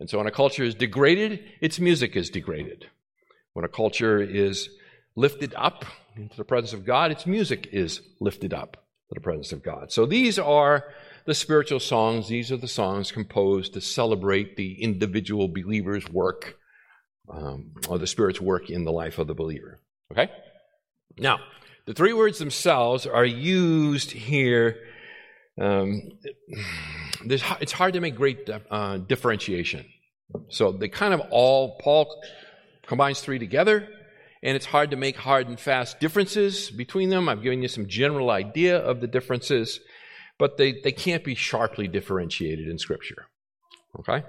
And 0.00 0.10
so 0.10 0.18
when 0.18 0.26
a 0.26 0.32
culture 0.32 0.64
is 0.64 0.74
degraded, 0.74 1.42
its 1.60 1.80
music 1.80 2.16
is 2.16 2.30
degraded. 2.30 2.86
When 3.52 3.64
a 3.64 3.68
culture 3.68 4.20
is 4.20 4.68
lifted 5.16 5.54
up 5.56 5.84
into 6.16 6.36
the 6.36 6.44
presence 6.44 6.72
of 6.72 6.84
God, 6.84 7.10
its 7.10 7.26
music 7.26 7.68
is 7.72 8.00
lifted 8.20 8.52
up 8.52 8.72
to 9.08 9.14
the 9.14 9.20
presence 9.20 9.52
of 9.52 9.62
God. 9.62 9.92
So 9.92 10.06
these 10.06 10.38
are 10.38 10.84
the 11.26 11.34
spiritual 11.34 11.80
songs. 11.80 12.28
These 12.28 12.52
are 12.52 12.56
the 12.56 12.68
songs 12.68 13.12
composed 13.12 13.74
to 13.74 13.80
celebrate 13.80 14.56
the 14.56 14.82
individual 14.82 15.48
believer's 15.48 16.08
work 16.08 16.56
um, 17.28 17.72
or 17.88 17.98
the 17.98 18.06
Spirit's 18.06 18.40
work 18.40 18.70
in 18.70 18.84
the 18.84 18.92
life 18.92 19.18
of 19.18 19.26
the 19.26 19.34
believer. 19.34 19.80
Okay? 20.12 20.30
Now, 21.18 21.38
the 21.86 21.94
three 21.94 22.12
words 22.12 22.38
themselves 22.38 23.06
are 23.06 23.24
used 23.24 24.10
here 24.10 24.76
um, 25.60 26.02
it's 27.26 27.72
hard 27.72 27.94
to 27.94 28.00
make 28.00 28.16
great 28.16 28.48
uh, 28.70 28.98
differentiation. 28.98 29.86
So 30.48 30.72
they 30.72 30.88
kind 30.88 31.14
of 31.14 31.20
all, 31.30 31.78
Paul 31.78 32.22
combines 32.86 33.20
three 33.20 33.38
together, 33.38 33.88
and 34.42 34.56
it's 34.56 34.66
hard 34.66 34.90
to 34.90 34.96
make 34.96 35.16
hard 35.16 35.48
and 35.48 35.58
fast 35.58 36.00
differences 36.00 36.70
between 36.70 37.08
them. 37.08 37.28
I've 37.28 37.42
given 37.42 37.62
you 37.62 37.68
some 37.68 37.86
general 37.86 38.30
idea 38.30 38.78
of 38.78 39.00
the 39.00 39.06
differences, 39.06 39.80
but 40.38 40.56
they, 40.56 40.80
they 40.82 40.92
can't 40.92 41.24
be 41.24 41.34
sharply 41.34 41.88
differentiated 41.88 42.68
in 42.68 42.78
Scripture. 42.78 43.26
Okay? 43.98 44.24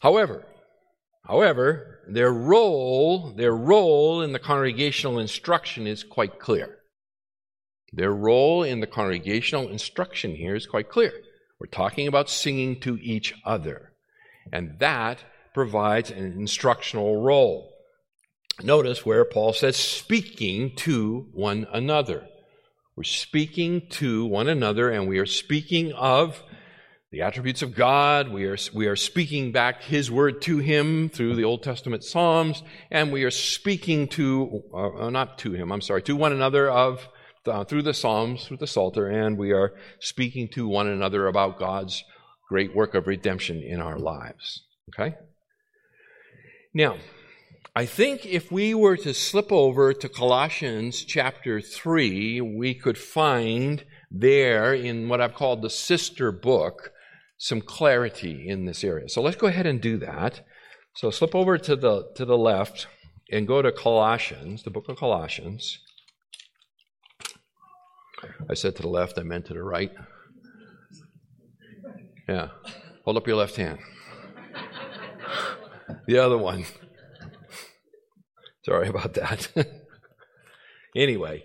However, 0.00 0.46
however, 1.26 2.00
their 2.08 2.32
role, 2.32 3.32
their 3.32 3.54
role 3.54 4.22
in 4.22 4.32
the 4.32 4.38
congregational 4.38 5.18
instruction 5.18 5.86
is 5.86 6.04
quite 6.04 6.38
clear. 6.38 6.78
Their 7.92 8.12
role 8.12 8.62
in 8.62 8.80
the 8.80 8.86
congregational 8.86 9.68
instruction 9.68 10.34
here 10.34 10.54
is 10.54 10.66
quite 10.66 10.90
clear. 10.90 11.12
We're 11.58 11.66
talking 11.66 12.06
about 12.06 12.30
singing 12.30 12.80
to 12.80 12.98
each 12.98 13.34
other, 13.44 13.92
and 14.52 14.78
that 14.78 15.24
provides 15.54 16.10
an 16.10 16.32
instructional 16.38 17.20
role. 17.22 17.72
Notice 18.62 19.06
where 19.06 19.24
Paul 19.24 19.52
says, 19.52 19.76
speaking 19.76 20.74
to 20.76 21.28
one 21.32 21.66
another. 21.72 22.28
We're 22.98 23.04
speaking 23.04 23.86
to 23.90 24.26
one 24.26 24.48
another, 24.48 24.90
and 24.90 25.06
we 25.06 25.20
are 25.20 25.24
speaking 25.24 25.92
of 25.92 26.42
the 27.12 27.22
attributes 27.22 27.62
of 27.62 27.76
God. 27.76 28.32
We 28.32 28.46
are, 28.46 28.56
we 28.74 28.88
are 28.88 28.96
speaking 28.96 29.52
back 29.52 29.84
His 29.84 30.10
word 30.10 30.42
to 30.42 30.58
Him 30.58 31.08
through 31.08 31.36
the 31.36 31.44
Old 31.44 31.62
Testament 31.62 32.02
Psalms, 32.02 32.64
and 32.90 33.12
we 33.12 33.22
are 33.22 33.30
speaking 33.30 34.08
to, 34.08 34.64
uh, 34.74 35.10
not 35.10 35.38
to 35.38 35.52
Him, 35.52 35.70
I'm 35.70 35.80
sorry, 35.80 36.02
to 36.02 36.16
one 36.16 36.32
another 36.32 36.68
of 36.68 37.06
uh, 37.46 37.62
through 37.62 37.82
the 37.82 37.94
Psalms, 37.94 38.46
through 38.46 38.56
the 38.56 38.66
Psalter, 38.66 39.06
and 39.06 39.38
we 39.38 39.52
are 39.52 39.74
speaking 40.00 40.48
to 40.54 40.66
one 40.66 40.88
another 40.88 41.28
about 41.28 41.60
God's 41.60 42.02
great 42.48 42.74
work 42.74 42.96
of 42.96 43.06
redemption 43.06 43.62
in 43.62 43.80
our 43.80 43.96
lives. 43.96 44.64
Okay? 44.88 45.14
Now, 46.74 46.96
I 47.78 47.86
think 47.86 48.26
if 48.26 48.50
we 48.50 48.74
were 48.74 48.96
to 48.96 49.14
slip 49.14 49.52
over 49.52 49.92
to 49.92 50.08
Colossians 50.08 51.04
chapter 51.04 51.60
3, 51.60 52.40
we 52.40 52.74
could 52.74 52.98
find 52.98 53.84
there 54.10 54.74
in 54.74 55.08
what 55.08 55.20
I've 55.20 55.34
called 55.34 55.62
the 55.62 55.70
sister 55.70 56.32
book 56.32 56.90
some 57.36 57.60
clarity 57.60 58.48
in 58.48 58.64
this 58.64 58.82
area. 58.82 59.08
So 59.08 59.22
let's 59.22 59.36
go 59.36 59.46
ahead 59.46 59.64
and 59.64 59.80
do 59.80 59.96
that. 59.98 60.44
So 60.96 61.12
slip 61.12 61.36
over 61.36 61.56
to 61.56 61.76
the 61.76 62.10
to 62.16 62.24
the 62.24 62.36
left 62.36 62.88
and 63.30 63.46
go 63.46 63.62
to 63.62 63.70
Colossians, 63.70 64.64
the 64.64 64.70
book 64.70 64.88
of 64.88 64.96
Colossians. 64.96 65.78
I 68.50 68.54
said 68.54 68.74
to 68.74 68.82
the 68.82 68.88
left, 68.88 69.20
I 69.20 69.22
meant 69.22 69.46
to 69.46 69.54
the 69.54 69.62
right. 69.62 69.92
Yeah. 72.28 72.48
Hold 73.04 73.18
up 73.18 73.28
your 73.28 73.36
left 73.36 73.54
hand. 73.54 73.78
The 76.06 76.18
other 76.18 76.36
one. 76.36 76.64
Sorry 78.64 78.88
about 78.88 79.14
that. 79.14 79.48
anyway, 80.96 81.44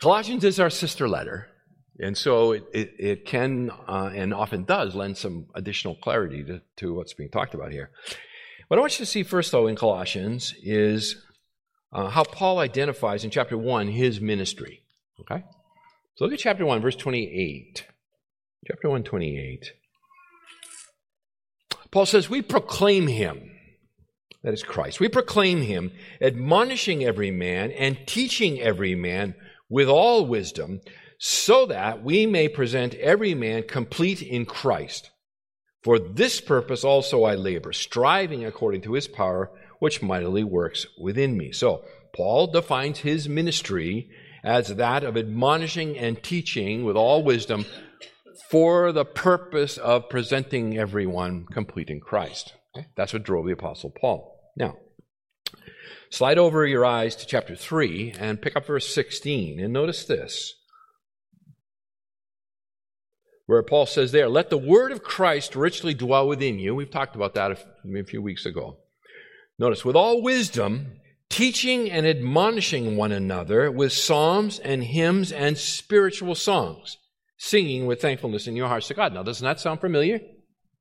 Colossians 0.00 0.44
is 0.44 0.60
our 0.60 0.70
sister 0.70 1.08
letter. 1.08 1.48
And 2.00 2.16
so 2.16 2.52
it, 2.52 2.64
it, 2.72 2.94
it 2.98 3.26
can 3.26 3.70
uh, 3.88 4.10
and 4.14 4.32
often 4.32 4.64
does 4.64 4.94
lend 4.94 5.16
some 5.16 5.46
additional 5.54 5.96
clarity 5.96 6.44
to, 6.44 6.62
to 6.76 6.94
what's 6.94 7.12
being 7.12 7.30
talked 7.30 7.54
about 7.54 7.72
here. 7.72 7.90
What 8.68 8.78
I 8.78 8.80
want 8.80 8.98
you 8.98 9.04
to 9.04 9.10
see 9.10 9.22
first, 9.22 9.50
though, 9.50 9.66
in 9.66 9.76
Colossians 9.76 10.54
is 10.62 11.16
uh, 11.92 12.08
how 12.08 12.22
Paul 12.22 12.58
identifies 12.58 13.24
in 13.24 13.30
chapter 13.30 13.56
1 13.58 13.88
his 13.88 14.20
ministry. 14.20 14.82
Okay? 15.20 15.42
So 16.14 16.24
look 16.24 16.34
at 16.34 16.38
chapter 16.38 16.64
1, 16.64 16.80
verse 16.82 16.96
28. 16.96 17.86
Chapter 18.66 18.90
1, 18.90 19.02
28. 19.02 19.72
Paul 21.90 22.06
says, 22.06 22.28
We 22.28 22.42
proclaim 22.42 23.06
him. 23.06 23.57
That 24.48 24.54
is 24.54 24.62
Christ. 24.62 24.98
We 24.98 25.10
proclaim 25.10 25.60
him, 25.60 25.92
admonishing 26.22 27.04
every 27.04 27.30
man 27.30 27.70
and 27.70 27.98
teaching 28.06 28.58
every 28.58 28.94
man 28.94 29.34
with 29.68 29.88
all 29.88 30.24
wisdom, 30.24 30.80
so 31.18 31.66
that 31.66 32.02
we 32.02 32.24
may 32.24 32.48
present 32.48 32.94
every 32.94 33.34
man 33.34 33.64
complete 33.64 34.22
in 34.22 34.46
Christ. 34.46 35.10
For 35.84 35.98
this 35.98 36.40
purpose 36.40 36.82
also 36.82 37.24
I 37.24 37.34
labor, 37.34 37.74
striving 37.74 38.42
according 38.46 38.80
to 38.84 38.94
his 38.94 39.06
power, 39.06 39.50
which 39.80 40.00
mightily 40.00 40.44
works 40.44 40.86
within 40.98 41.36
me. 41.36 41.52
So, 41.52 41.84
Paul 42.16 42.46
defines 42.46 43.00
his 43.00 43.28
ministry 43.28 44.08
as 44.42 44.76
that 44.76 45.04
of 45.04 45.18
admonishing 45.18 45.98
and 45.98 46.22
teaching 46.22 46.84
with 46.84 46.96
all 46.96 47.22
wisdom 47.22 47.66
for 48.48 48.92
the 48.92 49.04
purpose 49.04 49.76
of 49.76 50.08
presenting 50.08 50.78
everyone 50.78 51.44
complete 51.52 51.90
in 51.90 52.00
Christ. 52.00 52.54
That's 52.96 53.12
what 53.12 53.24
drove 53.24 53.44
the 53.44 53.52
Apostle 53.52 53.90
Paul. 53.90 54.36
Now, 54.58 54.76
slide 56.10 56.36
over 56.36 56.66
your 56.66 56.84
eyes 56.84 57.14
to 57.16 57.26
chapter 57.26 57.54
3 57.54 58.14
and 58.18 58.42
pick 58.42 58.56
up 58.56 58.66
verse 58.66 58.92
16 58.92 59.60
and 59.60 59.72
notice 59.72 60.04
this. 60.04 60.54
Where 63.46 63.62
Paul 63.62 63.86
says 63.86 64.12
there, 64.12 64.28
let 64.28 64.50
the 64.50 64.58
word 64.58 64.92
of 64.92 65.02
Christ 65.02 65.56
richly 65.56 65.94
dwell 65.94 66.28
within 66.28 66.58
you. 66.58 66.74
We've 66.74 66.90
talked 66.90 67.16
about 67.16 67.34
that 67.34 67.52
a 67.52 68.04
few 68.04 68.20
weeks 68.20 68.44
ago. 68.44 68.78
Notice, 69.58 69.84
with 69.84 69.96
all 69.96 70.22
wisdom, 70.22 70.98
teaching 71.30 71.90
and 71.90 72.06
admonishing 72.06 72.96
one 72.96 73.12
another 73.12 73.70
with 73.70 73.92
psalms 73.92 74.58
and 74.58 74.84
hymns 74.84 75.32
and 75.32 75.56
spiritual 75.56 76.34
songs, 76.34 76.98
singing 77.38 77.86
with 77.86 78.02
thankfulness 78.02 78.46
in 78.46 78.56
your 78.56 78.68
hearts 78.68 78.88
to 78.88 78.94
God. 78.94 79.14
Now, 79.14 79.22
doesn't 79.22 79.44
that 79.44 79.60
sound 79.60 79.80
familiar? 79.80 80.20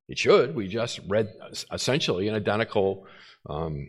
It 0.09 0.17
should. 0.17 0.55
We 0.55 0.67
just 0.67 0.99
read 1.07 1.29
essentially 1.71 2.27
an 2.27 2.35
identical 2.35 3.05
um, 3.47 3.87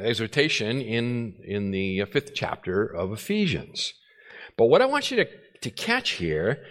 exhortation 0.00 0.80
in, 0.80 1.34
in 1.44 1.70
the 1.70 2.04
fifth 2.06 2.34
chapter 2.34 2.84
of 2.84 3.12
Ephesians. 3.12 3.94
But 4.56 4.66
what 4.66 4.82
I 4.82 4.86
want 4.86 5.10
you 5.10 5.18
to, 5.18 5.28
to 5.60 5.70
catch 5.70 6.10
here 6.10 6.64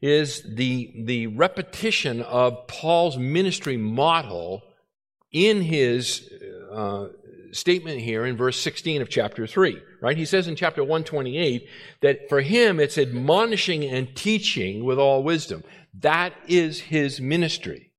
is 0.00 0.42
the, 0.54 1.04
the 1.06 1.26
repetition 1.28 2.22
of 2.22 2.66
Paul's 2.68 3.16
ministry 3.16 3.76
model 3.76 4.62
in 5.32 5.62
his 5.62 6.30
uh, 6.72 7.08
statement 7.52 8.00
here 8.00 8.24
in 8.24 8.36
verse 8.36 8.60
16 8.60 9.02
of 9.02 9.08
chapter 9.08 9.46
3, 9.46 9.80
right? 10.00 10.16
He 10.16 10.24
says 10.24 10.46
in 10.46 10.56
chapter 10.56 10.82
128 10.82 11.66
that 12.02 12.28
for 12.28 12.40
him 12.40 12.78
it's 12.78 12.98
admonishing 12.98 13.84
and 13.84 14.14
teaching 14.14 14.84
with 14.84 14.98
all 14.98 15.22
wisdom. 15.22 15.64
That 15.94 16.34
is 16.46 16.80
his 16.80 17.20
ministry. 17.20 17.92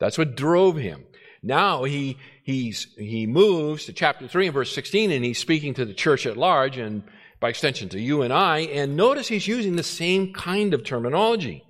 That's 0.00 0.18
what 0.18 0.36
drove 0.36 0.76
him. 0.76 1.04
Now 1.42 1.84
he, 1.84 2.18
he's, 2.44 2.86
he 2.96 3.26
moves 3.26 3.86
to 3.86 3.92
chapter 3.92 4.28
3 4.28 4.46
and 4.46 4.54
verse 4.54 4.72
16 4.72 5.10
and 5.10 5.24
he's 5.24 5.38
speaking 5.38 5.74
to 5.74 5.84
the 5.84 5.94
church 5.94 6.26
at 6.26 6.36
large 6.36 6.78
and 6.78 7.02
by 7.40 7.48
extension 7.48 7.88
to 7.90 8.00
you 8.00 8.22
and 8.22 8.32
I. 8.32 8.60
And 8.60 8.96
notice 8.96 9.26
he's 9.26 9.48
using 9.48 9.74
the 9.74 9.82
same 9.82 10.32
kind 10.32 10.72
of 10.72 10.84
terminology. 10.84 11.64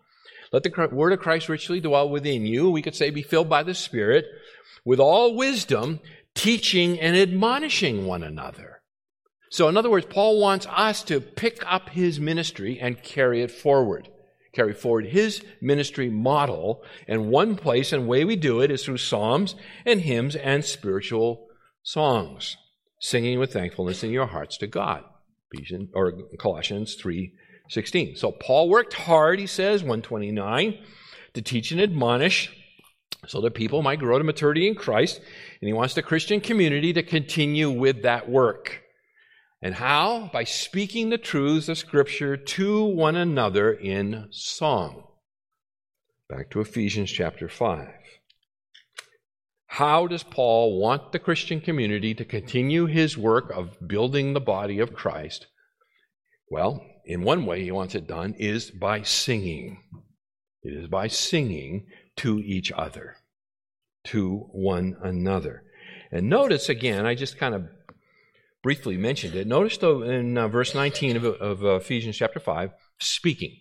Let 0.52 0.62
the 0.62 0.88
word 0.92 1.12
of 1.12 1.18
Christ 1.18 1.48
richly 1.48 1.80
dwell 1.80 2.08
within 2.08 2.46
you. 2.46 2.70
We 2.70 2.82
could 2.82 2.94
say 2.94 3.10
be 3.10 3.22
filled 3.22 3.48
by 3.48 3.64
the 3.64 3.74
Spirit 3.74 4.26
with 4.84 5.00
all 5.00 5.34
wisdom, 5.34 6.00
teaching 6.34 7.00
and 7.00 7.16
admonishing 7.16 8.06
one 8.06 8.22
another. 8.22 8.82
So, 9.50 9.68
in 9.68 9.76
other 9.76 9.90
words, 9.90 10.06
Paul 10.08 10.40
wants 10.40 10.66
us 10.70 11.02
to 11.04 11.20
pick 11.20 11.62
up 11.66 11.90
his 11.90 12.20
ministry 12.20 12.78
and 12.80 13.02
carry 13.02 13.42
it 13.42 13.50
forward. 13.50 14.08
Carry 14.54 14.72
forward 14.72 15.06
his 15.06 15.42
ministry 15.60 16.08
model. 16.08 16.82
And 17.08 17.28
one 17.28 17.56
place 17.56 17.92
and 17.92 18.06
way 18.06 18.24
we 18.24 18.36
do 18.36 18.60
it 18.60 18.70
is 18.70 18.84
through 18.84 18.98
psalms 18.98 19.56
and 19.84 20.00
hymns 20.00 20.36
and 20.36 20.64
spiritual 20.64 21.48
songs, 21.82 22.56
singing 23.00 23.38
with 23.38 23.52
thankfulness 23.52 24.04
in 24.04 24.10
your 24.10 24.26
hearts 24.26 24.56
to 24.58 24.66
God. 24.66 25.04
Ephesians 25.52 25.90
or 25.94 26.12
Colossians 26.38 26.94
3:16. 26.96 28.16
So 28.16 28.30
Paul 28.30 28.68
worked 28.68 28.94
hard, 28.94 29.38
he 29.38 29.46
says, 29.46 29.82
129, 29.82 30.78
to 31.34 31.42
teach 31.42 31.72
and 31.72 31.80
admonish 31.80 32.50
so 33.26 33.40
that 33.40 33.54
people 33.54 33.82
might 33.82 33.98
grow 33.98 34.18
to 34.18 34.24
maturity 34.24 34.68
in 34.68 34.74
Christ. 34.74 35.20
And 35.60 35.66
he 35.66 35.72
wants 35.72 35.94
the 35.94 36.02
Christian 36.02 36.40
community 36.40 36.92
to 36.92 37.02
continue 37.02 37.70
with 37.70 38.02
that 38.02 38.28
work. 38.28 38.83
And 39.64 39.76
how? 39.76 40.28
By 40.30 40.44
speaking 40.44 41.08
the 41.08 41.16
truths 41.16 41.70
of 41.70 41.78
Scripture 41.78 42.36
to 42.36 42.84
one 42.84 43.16
another 43.16 43.72
in 43.72 44.28
song. 44.30 45.04
Back 46.28 46.50
to 46.50 46.60
Ephesians 46.60 47.10
chapter 47.10 47.48
5. 47.48 47.88
How 49.68 50.06
does 50.06 50.22
Paul 50.22 50.78
want 50.78 51.12
the 51.12 51.18
Christian 51.18 51.62
community 51.62 52.12
to 52.12 52.26
continue 52.26 52.84
his 52.84 53.16
work 53.16 53.50
of 53.52 53.88
building 53.88 54.34
the 54.34 54.40
body 54.40 54.80
of 54.80 54.92
Christ? 54.92 55.46
Well, 56.50 56.84
in 57.06 57.22
one 57.22 57.46
way 57.46 57.64
he 57.64 57.72
wants 57.72 57.94
it 57.94 58.06
done 58.06 58.34
is 58.38 58.70
by 58.70 59.00
singing. 59.00 59.80
It 60.62 60.74
is 60.74 60.88
by 60.88 61.08
singing 61.08 61.86
to 62.16 62.38
each 62.38 62.70
other, 62.70 63.16
to 64.08 64.46
one 64.52 64.98
another. 65.02 65.62
And 66.12 66.28
notice 66.28 66.68
again, 66.68 67.06
I 67.06 67.14
just 67.14 67.38
kind 67.38 67.54
of 67.54 67.66
briefly 68.64 68.96
mentioned 68.96 69.36
it. 69.36 69.46
Notice 69.46 69.76
though 69.76 70.02
in 70.02 70.36
uh, 70.36 70.48
verse 70.48 70.74
19 70.74 71.18
of, 71.18 71.24
of 71.24 71.62
uh, 71.62 71.76
Ephesians 71.76 72.16
chapter 72.16 72.40
5, 72.40 72.70
speaking. 72.98 73.60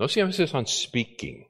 Notice 0.00 0.14
the 0.14 0.22
emphasis 0.22 0.54
on 0.54 0.66
speaking. 0.66 1.44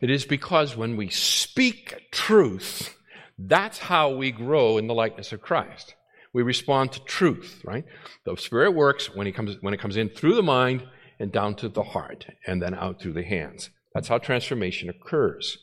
It 0.00 0.08
is 0.08 0.24
because 0.24 0.76
when 0.76 0.96
we 0.96 1.10
speak 1.10 2.08
truth, 2.12 2.96
that's 3.36 3.78
how 3.78 4.14
we 4.14 4.30
grow 4.30 4.78
in 4.78 4.86
the 4.86 4.94
likeness 4.94 5.32
of 5.32 5.42
Christ. 5.42 5.96
We 6.32 6.42
respond 6.42 6.92
to 6.92 7.00
truth, 7.00 7.60
right? 7.64 7.84
The 8.24 8.36
Spirit 8.36 8.70
works 8.70 9.14
when, 9.14 9.26
he 9.26 9.32
comes, 9.32 9.56
when 9.60 9.74
it 9.74 9.80
comes 9.80 9.96
in 9.96 10.08
through 10.08 10.36
the 10.36 10.42
mind 10.42 10.84
and 11.18 11.32
down 11.32 11.56
to 11.56 11.68
the 11.68 11.82
heart 11.82 12.26
and 12.46 12.62
then 12.62 12.74
out 12.74 13.02
through 13.02 13.14
the 13.14 13.24
hands. 13.24 13.70
That's 13.92 14.08
how 14.08 14.18
transformation 14.18 14.88
occurs. 14.88 15.58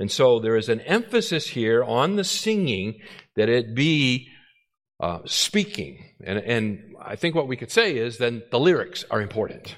And 0.00 0.10
so 0.10 0.40
there 0.40 0.56
is 0.56 0.70
an 0.70 0.80
emphasis 0.80 1.48
here 1.48 1.84
on 1.84 2.16
the 2.16 2.24
singing 2.24 3.00
that 3.36 3.50
it 3.50 3.74
be 3.74 4.28
uh, 5.00 5.20
speaking. 5.26 6.04
And, 6.24 6.38
and 6.38 6.94
I 7.00 7.16
think 7.16 7.34
what 7.34 7.48
we 7.48 7.56
could 7.56 7.70
say 7.70 7.96
is 7.96 8.18
then 8.18 8.42
the 8.50 8.60
lyrics 8.60 9.04
are 9.10 9.20
important. 9.20 9.76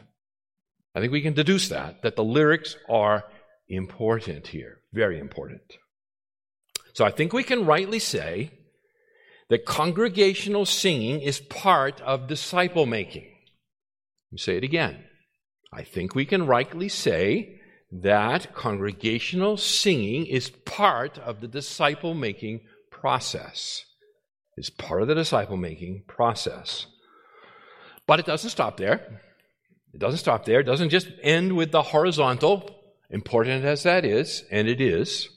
I 0.95 1.01
think 1.01 1.13
we 1.13 1.23
can 1.23 1.35
deduce 1.35 1.69
that, 1.69 2.03
that 2.03 2.17
the 2.17 2.25
lyrics 2.25 2.77
are 2.89 3.25
important 3.69 4.49
here, 4.49 4.79
very 4.93 5.19
important. 5.19 5.63
So 6.95 7.05
I 7.05 7.11
think 7.11 7.33
we 7.33 7.45
can 7.45 7.65
rightly 7.65 7.99
say 7.99 8.51
that 9.49 9.67
congregational 9.67 10.67
singing 10.67 11.21
is 11.21 11.41
part 11.41 12.01
of 12.01 12.27
disciple 12.27 12.87
making. 12.87 13.25
Let 13.25 14.33
me 14.33 14.39
say 14.39 14.57
it 14.57 14.65
again. 14.65 15.05
I 15.73 15.83
think 15.83 16.15
we 16.15 16.25
can 16.25 16.47
rightly 16.47 16.89
say 16.89 17.61
that 17.93 18.55
congregational 18.55 19.57
singing 19.57 20.27
is 20.27 20.51
part 20.51 21.19
of 21.19 21.41
the 21.41 21.49
disciple 21.49 22.15
making 22.15 22.61
process. 22.91 23.85
It's 24.61 24.69
part 24.69 25.01
of 25.01 25.09
the 25.09 25.15
disciple 25.15 25.57
making 25.57 26.03
process. 26.07 26.85
But 28.07 28.21
it 28.21 28.27
doesn't 28.27 28.51
stop 28.51 28.77
there. 28.77 29.23
It 29.95 29.99
doesn't 29.99 30.19
stop 30.19 30.45
there. 30.45 30.61
It 30.61 30.65
doesn't 30.65 30.91
just 30.91 31.09
end 31.23 31.57
with 31.57 31.73
the 31.73 31.81
horizontal, 31.81 32.69
important 33.09 33.65
as 33.65 33.85
that 33.85 34.05
is, 34.05 34.45
and 34.51 34.69
it 34.69 34.79
is. 34.83 35.31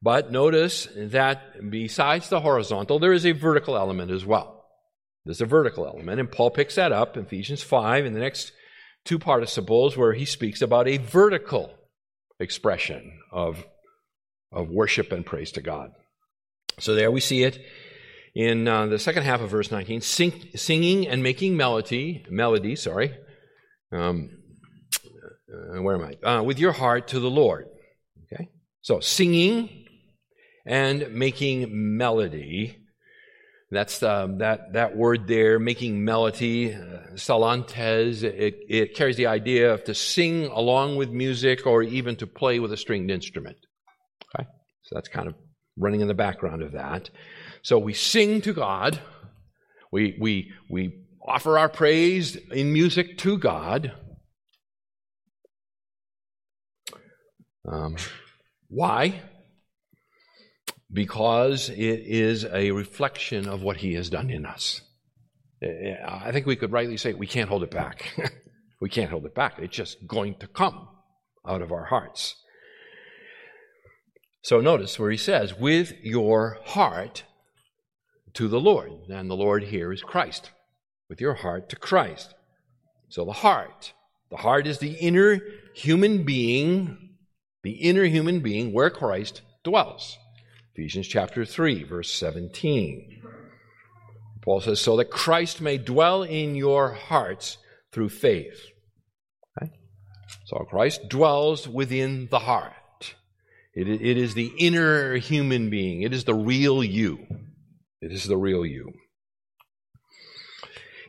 But 0.00 0.32
notice 0.32 0.88
that 0.96 1.70
besides 1.70 2.30
the 2.30 2.40
horizontal, 2.40 2.98
there 2.98 3.12
is 3.12 3.26
a 3.26 3.32
vertical 3.32 3.76
element 3.76 4.10
as 4.10 4.24
well. 4.24 4.64
There's 5.26 5.42
a 5.42 5.46
vertical 5.46 5.86
element, 5.86 6.18
and 6.18 6.32
Paul 6.32 6.50
picks 6.50 6.76
that 6.76 6.90
up 6.90 7.18
in 7.18 7.24
Ephesians 7.24 7.62
5 7.62 8.06
in 8.06 8.14
the 8.14 8.20
next 8.20 8.52
two 9.04 9.18
participles 9.18 9.94
where 9.94 10.14
he 10.14 10.24
speaks 10.24 10.62
about 10.62 10.88
a 10.88 10.96
vertical 10.96 11.74
expression 12.40 13.20
of, 13.30 13.62
of 14.50 14.70
worship 14.70 15.12
and 15.12 15.26
praise 15.26 15.52
to 15.52 15.60
God. 15.60 15.92
So 16.78 16.94
there 16.94 17.10
we 17.10 17.20
see 17.20 17.42
it 17.42 17.60
in 18.34 18.68
uh, 18.68 18.86
the 18.86 18.98
second 18.98 19.24
half 19.24 19.40
of 19.40 19.50
verse 19.50 19.70
19, 19.70 20.00
sing, 20.00 20.48
singing 20.54 21.06
and 21.06 21.22
making 21.22 21.56
melody, 21.56 22.24
melody, 22.30 22.76
sorry. 22.76 23.16
Um, 23.92 24.30
uh, 24.94 25.82
where 25.82 25.96
am 25.96 26.04
I? 26.22 26.28
Uh, 26.28 26.42
with 26.42 26.58
your 26.58 26.72
heart 26.72 27.08
to 27.08 27.20
the 27.20 27.30
Lord. 27.30 27.68
Okay? 28.32 28.50
So 28.80 29.00
singing 29.00 29.86
and 30.66 31.12
making 31.12 31.96
melody 31.96 32.78
that's 33.70 34.02
um, 34.02 34.38
that 34.38 34.72
that 34.72 34.96
word 34.96 35.26
there, 35.26 35.58
making 35.58 36.02
melody, 36.02 36.72
uh, 36.72 37.16
psallantes. 37.16 38.22
It, 38.22 38.60
it 38.68 38.94
carries 38.94 39.16
the 39.16 39.26
idea 39.26 39.74
of 39.74 39.84
to 39.84 39.94
sing 39.94 40.46
along 40.46 40.96
with 40.96 41.10
music, 41.10 41.66
or 41.66 41.82
even 41.82 42.16
to 42.16 42.26
play 42.26 42.60
with 42.60 42.72
a 42.72 42.78
stringed 42.78 43.10
instrument. 43.10 43.58
Okay, 44.34 44.48
so 44.84 44.94
that's 44.94 45.08
kind 45.08 45.28
of 45.28 45.34
running 45.76 46.00
in 46.00 46.08
the 46.08 46.14
background 46.14 46.62
of 46.62 46.72
that. 46.72 47.10
So 47.68 47.78
we 47.78 47.92
sing 47.92 48.40
to 48.40 48.54
God. 48.54 48.98
We 49.92 50.16
we 50.18 50.52
we 50.70 51.04
offer 51.20 51.58
our 51.58 51.68
praise 51.68 52.34
in 52.34 52.72
music 52.72 53.18
to 53.18 53.36
God. 53.36 53.92
Um, 57.70 57.96
why? 58.68 59.20
because 60.90 61.68
it 61.68 61.76
is 62.06 62.46
a 62.46 62.70
reflection 62.70 63.46
of 63.46 63.60
what 63.62 63.76
He 63.76 63.92
has 63.92 64.08
done 64.08 64.30
in 64.30 64.46
us. 64.46 64.80
I 65.62 66.30
think 66.32 66.46
we 66.46 66.56
could 66.56 66.72
rightly 66.72 66.96
say 66.96 67.12
we 67.12 67.26
can't 67.26 67.50
hold 67.50 67.62
it 67.62 67.70
back. 67.70 68.18
we 68.80 68.88
can't 68.88 69.10
hold 69.10 69.26
it 69.26 69.34
back. 69.34 69.58
It's 69.58 69.76
just 69.76 70.06
going 70.06 70.36
to 70.36 70.46
come 70.46 70.88
out 71.46 71.60
of 71.60 71.70
our 71.70 71.84
hearts. 71.84 72.34
So 74.42 74.62
notice 74.62 74.98
where 74.98 75.10
he 75.10 75.18
says, 75.18 75.54
with 75.54 75.92
your 76.02 76.56
heart 76.64 77.24
to 78.34 78.48
the 78.48 78.60
Lord. 78.60 78.90
Oh. 78.92 79.12
And 79.12 79.30
the 79.30 79.36
Lord 79.36 79.64
here 79.64 79.92
is 79.92 80.02
Christ. 80.02 80.50
With 81.08 81.20
your 81.20 81.34
heart 81.34 81.68
to 81.70 81.76
Christ. 81.76 82.34
So 83.08 83.24
the 83.24 83.32
heart. 83.32 83.92
The 84.30 84.36
heart 84.36 84.66
is 84.66 84.78
the 84.78 84.92
inner 84.92 85.40
human 85.74 86.24
being, 86.24 87.14
the 87.62 87.72
inner 87.72 88.04
human 88.04 88.40
being 88.40 88.72
where 88.72 88.90
Christ 88.90 89.40
dwells. 89.64 90.18
Ephesians 90.74 91.08
chapter 91.08 91.44
3, 91.44 91.84
verse 91.84 92.12
17. 92.12 93.22
Paul 94.42 94.60
says, 94.60 94.80
so 94.80 94.96
that 94.96 95.10
Christ 95.10 95.60
may 95.60 95.78
dwell 95.78 96.22
in 96.22 96.54
your 96.54 96.92
hearts 96.92 97.58
through 97.92 98.10
faith. 98.10 98.60
Okay? 99.60 99.72
So 100.46 100.58
Christ 100.70 101.08
dwells 101.08 101.66
within 101.66 102.28
the 102.30 102.38
heart. 102.38 103.14
It, 103.74 103.88
it 103.88 104.16
is 104.16 104.34
the 104.34 104.52
inner 104.58 105.16
human 105.16 105.70
being, 105.70 106.02
it 106.02 106.12
is 106.12 106.24
the 106.24 106.34
real 106.34 106.84
you. 106.84 107.26
It 108.00 108.12
is 108.12 108.24
the 108.24 108.36
real 108.36 108.64
you. 108.64 108.92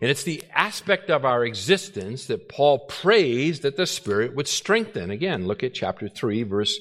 And 0.02 0.10
it's 0.10 0.24
the 0.24 0.44
aspect 0.54 1.10
of 1.10 1.26
our 1.26 1.44
existence 1.44 2.28
that 2.28 2.48
Paul 2.48 2.80
prays 2.88 3.62
that 3.62 3.76
the 3.76 3.86
Spirit 3.86 4.36
would 4.36 4.48
strengthen. 4.48 5.12
Again, 5.12 5.46
look 5.46 5.64
at 5.64 5.74
chapter 5.74 6.08
3, 6.08 6.44
verse 6.44 6.80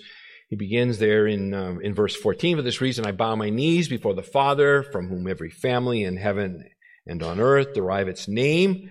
he 0.48 0.56
begins 0.56 0.98
there 0.98 1.26
in, 1.26 1.52
um, 1.52 1.80
in 1.82 1.94
verse 1.94 2.16
14 2.16 2.56
For 2.56 2.62
this 2.62 2.80
reason 2.80 3.06
I 3.06 3.12
bow 3.12 3.36
my 3.36 3.50
knees 3.50 3.88
before 3.88 4.14
the 4.14 4.22
Father, 4.22 4.82
from 4.82 5.08
whom 5.08 5.28
every 5.28 5.50
family 5.50 6.04
in 6.04 6.16
heaven 6.16 6.64
and 7.06 7.22
on 7.22 7.38
earth 7.38 7.74
derive 7.74 8.08
its 8.08 8.28
name, 8.28 8.90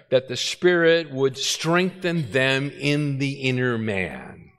that 0.11 0.27
the 0.27 0.37
Spirit 0.37 1.09
would 1.09 1.37
strengthen 1.37 2.31
them 2.31 2.69
in 2.69 3.17
the 3.17 3.31
inner 3.31 3.77
man. 3.77 4.51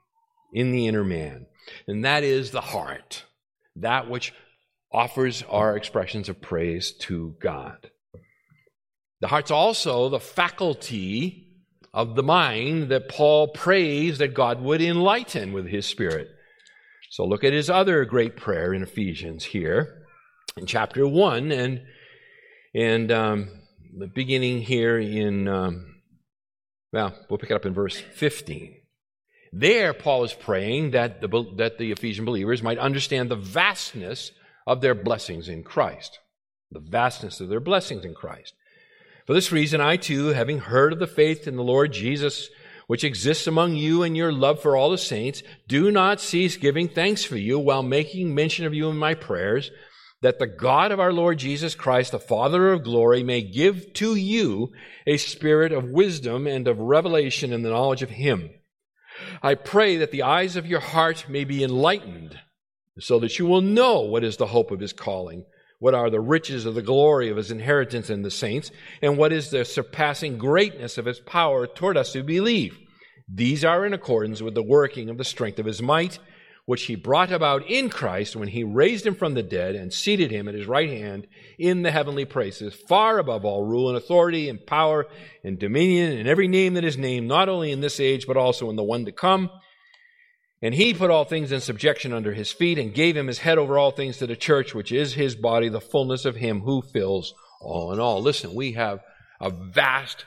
In 0.52 0.72
the 0.72 0.88
inner 0.88 1.04
man. 1.04 1.46
And 1.86 2.04
that 2.04 2.24
is 2.24 2.50
the 2.50 2.60
heart, 2.60 3.24
that 3.76 4.10
which 4.10 4.32
offers 4.90 5.42
our 5.48 5.76
expressions 5.76 6.28
of 6.28 6.40
praise 6.40 6.92
to 6.92 7.36
God. 7.40 7.90
The 9.20 9.28
heart's 9.28 9.50
also 9.50 10.08
the 10.08 10.18
faculty 10.18 11.48
of 11.94 12.16
the 12.16 12.22
mind 12.22 12.88
that 12.88 13.08
Paul 13.08 13.48
prays 13.48 14.18
that 14.18 14.34
God 14.34 14.60
would 14.60 14.80
enlighten 14.80 15.52
with 15.52 15.66
his 15.66 15.86
Spirit. 15.86 16.28
So 17.10 17.24
look 17.24 17.44
at 17.44 17.52
his 17.52 17.68
other 17.68 18.04
great 18.06 18.36
prayer 18.36 18.72
in 18.72 18.82
Ephesians 18.82 19.44
here 19.44 20.06
in 20.56 20.66
chapter 20.66 21.06
1 21.06 21.52
and 21.52 21.82
and 22.74 23.12
um, 23.12 23.61
beginning 24.14 24.62
here 24.62 24.98
in, 24.98 25.48
um, 25.48 25.96
well, 26.92 27.14
we'll 27.28 27.38
pick 27.38 27.50
it 27.50 27.54
up 27.54 27.66
in 27.66 27.74
verse 27.74 27.96
15. 27.96 28.76
There, 29.52 29.92
Paul 29.92 30.24
is 30.24 30.32
praying 30.32 30.92
that 30.92 31.20
the, 31.20 31.28
that 31.56 31.78
the 31.78 31.92
Ephesian 31.92 32.24
believers 32.24 32.62
might 32.62 32.78
understand 32.78 33.30
the 33.30 33.36
vastness 33.36 34.32
of 34.66 34.80
their 34.80 34.94
blessings 34.94 35.48
in 35.48 35.62
Christ. 35.62 36.18
The 36.70 36.80
vastness 36.80 37.40
of 37.40 37.48
their 37.48 37.60
blessings 37.60 38.04
in 38.04 38.14
Christ. 38.14 38.54
For 39.26 39.34
this 39.34 39.52
reason, 39.52 39.80
I 39.80 39.96
too, 39.96 40.28
having 40.28 40.58
heard 40.58 40.92
of 40.92 40.98
the 40.98 41.06
faith 41.06 41.46
in 41.46 41.56
the 41.56 41.62
Lord 41.62 41.92
Jesus, 41.92 42.48
which 42.86 43.04
exists 43.04 43.46
among 43.46 43.76
you 43.76 44.02
and 44.02 44.16
your 44.16 44.32
love 44.32 44.60
for 44.60 44.76
all 44.76 44.90
the 44.90 44.98
saints, 44.98 45.42
do 45.68 45.90
not 45.90 46.20
cease 46.20 46.56
giving 46.56 46.88
thanks 46.88 47.22
for 47.22 47.36
you 47.36 47.58
while 47.58 47.82
making 47.82 48.34
mention 48.34 48.64
of 48.64 48.74
you 48.74 48.88
in 48.88 48.96
my 48.96 49.14
prayers 49.14 49.70
that 50.22 50.38
the 50.38 50.46
God 50.46 50.92
of 50.92 51.00
our 51.00 51.12
Lord 51.12 51.38
Jesus 51.38 51.74
Christ, 51.74 52.12
the 52.12 52.18
Father 52.18 52.72
of 52.72 52.84
glory, 52.84 53.22
may 53.22 53.42
give 53.42 53.92
to 53.94 54.14
you 54.14 54.72
a 55.06 55.16
spirit 55.16 55.72
of 55.72 55.84
wisdom 55.84 56.46
and 56.46 56.66
of 56.68 56.78
revelation 56.78 57.52
in 57.52 57.62
the 57.62 57.70
knowledge 57.70 58.02
of 58.02 58.10
Him. 58.10 58.50
I 59.42 59.56
pray 59.56 59.96
that 59.98 60.12
the 60.12 60.22
eyes 60.22 60.56
of 60.56 60.66
your 60.66 60.80
heart 60.80 61.26
may 61.28 61.44
be 61.44 61.62
enlightened, 61.62 62.38
so 62.98 63.18
that 63.18 63.38
you 63.38 63.46
will 63.46 63.60
know 63.60 64.00
what 64.00 64.24
is 64.24 64.36
the 64.36 64.46
hope 64.46 64.70
of 64.70 64.80
His 64.80 64.92
calling, 64.92 65.44
what 65.80 65.94
are 65.94 66.08
the 66.08 66.20
riches 66.20 66.66
of 66.66 66.76
the 66.76 66.82
glory 66.82 67.28
of 67.28 67.36
His 67.36 67.50
inheritance 67.50 68.08
in 68.08 68.22
the 68.22 68.30
saints, 68.30 68.70
and 69.02 69.18
what 69.18 69.32
is 69.32 69.50
the 69.50 69.64
surpassing 69.64 70.38
greatness 70.38 70.98
of 70.98 71.06
His 71.06 71.18
power 71.18 71.66
toward 71.66 71.96
us 71.96 72.12
who 72.12 72.22
believe. 72.22 72.78
These 73.28 73.64
are 73.64 73.84
in 73.84 73.92
accordance 73.92 74.40
with 74.40 74.54
the 74.54 74.62
working 74.62 75.10
of 75.10 75.18
the 75.18 75.24
strength 75.24 75.58
of 75.58 75.66
His 75.66 75.82
might 75.82 76.20
which 76.64 76.84
he 76.84 76.94
brought 76.94 77.32
about 77.32 77.68
in 77.68 77.88
Christ 77.88 78.36
when 78.36 78.48
he 78.48 78.62
raised 78.62 79.04
him 79.04 79.14
from 79.14 79.34
the 79.34 79.42
dead 79.42 79.74
and 79.74 79.92
seated 79.92 80.30
him 80.30 80.46
at 80.46 80.54
his 80.54 80.66
right 80.66 80.88
hand 80.88 81.26
in 81.58 81.82
the 81.82 81.90
heavenly 81.90 82.24
places, 82.24 82.74
far 82.88 83.18
above 83.18 83.44
all 83.44 83.64
rule 83.64 83.88
and 83.88 83.96
authority 83.96 84.48
and 84.48 84.64
power 84.64 85.06
and 85.42 85.58
dominion 85.58 86.16
and 86.16 86.28
every 86.28 86.46
name 86.46 86.74
that 86.74 86.84
is 86.84 86.96
named, 86.96 87.26
not 87.26 87.48
only 87.48 87.72
in 87.72 87.80
this 87.80 87.98
age, 87.98 88.26
but 88.26 88.36
also 88.36 88.70
in 88.70 88.76
the 88.76 88.84
one 88.84 89.04
to 89.04 89.12
come. 89.12 89.50
And 90.64 90.72
he 90.72 90.94
put 90.94 91.10
all 91.10 91.24
things 91.24 91.50
in 91.50 91.60
subjection 91.60 92.12
under 92.12 92.32
his 92.32 92.52
feet 92.52 92.78
and 92.78 92.94
gave 92.94 93.16
him 93.16 93.26
his 93.26 93.40
head 93.40 93.58
over 93.58 93.76
all 93.76 93.90
things 93.90 94.18
to 94.18 94.28
the 94.28 94.36
church, 94.36 94.72
which 94.72 94.92
is 94.92 95.14
his 95.14 95.34
body, 95.34 95.68
the 95.68 95.80
fullness 95.80 96.24
of 96.24 96.36
him 96.36 96.60
who 96.60 96.80
fills 96.80 97.34
all 97.60 97.92
in 97.92 97.98
all. 97.98 98.22
Listen, 98.22 98.54
we 98.54 98.72
have 98.72 99.00
a 99.40 99.50
vast 99.50 100.24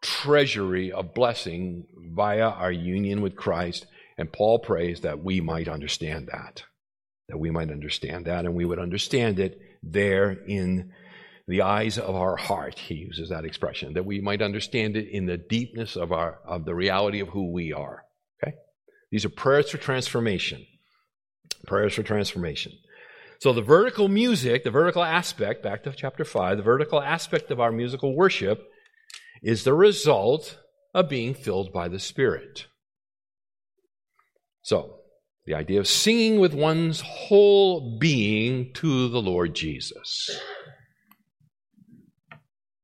treasury 0.00 0.92
of 0.92 1.14
blessing 1.14 1.86
via 2.12 2.48
our 2.50 2.70
union 2.70 3.20
with 3.20 3.34
Christ 3.34 3.86
and 4.16 4.32
Paul 4.32 4.58
prays 4.58 5.00
that 5.00 5.22
we 5.22 5.40
might 5.40 5.68
understand 5.68 6.28
that, 6.28 6.62
that 7.28 7.38
we 7.38 7.50
might 7.50 7.70
understand 7.70 8.26
that, 8.26 8.44
and 8.44 8.54
we 8.54 8.64
would 8.64 8.78
understand 8.78 9.38
it 9.38 9.58
there 9.82 10.30
in 10.30 10.92
the 11.46 11.62
eyes 11.62 11.98
of 11.98 12.14
our 12.14 12.36
heart. 12.36 12.78
He 12.78 12.94
uses 12.94 13.28
that 13.28 13.44
expression, 13.44 13.94
that 13.94 14.06
we 14.06 14.20
might 14.20 14.42
understand 14.42 14.96
it 14.96 15.08
in 15.08 15.26
the 15.26 15.36
deepness 15.36 15.96
of 15.96 16.12
our 16.12 16.38
of 16.46 16.64
the 16.64 16.74
reality 16.74 17.20
of 17.20 17.28
who 17.28 17.52
we 17.52 17.72
are. 17.72 18.04
Okay, 18.42 18.54
these 19.10 19.24
are 19.24 19.30
prayers 19.30 19.70
for 19.70 19.78
transformation. 19.78 20.64
Prayers 21.66 21.94
for 21.94 22.02
transformation. 22.02 22.72
So 23.40 23.52
the 23.52 23.62
vertical 23.62 24.08
music, 24.08 24.64
the 24.64 24.70
vertical 24.70 25.02
aspect, 25.02 25.62
back 25.62 25.82
to 25.84 25.92
chapter 25.92 26.24
5, 26.24 26.58
the 26.58 26.62
vertical 26.62 27.02
aspect 27.02 27.50
of 27.50 27.60
our 27.60 27.72
musical 27.72 28.14
worship 28.14 28.62
is 29.42 29.64
the 29.64 29.74
result 29.74 30.58
of 30.94 31.08
being 31.08 31.34
filled 31.34 31.72
by 31.72 31.88
the 31.88 31.98
Spirit. 31.98 32.66
So, 34.64 35.00
the 35.44 35.54
idea 35.54 35.78
of 35.78 35.86
singing 35.86 36.40
with 36.40 36.54
one's 36.54 37.02
whole 37.02 37.98
being 37.98 38.72
to 38.72 39.10
the 39.10 39.20
Lord 39.20 39.54
Jesus. 39.54 40.30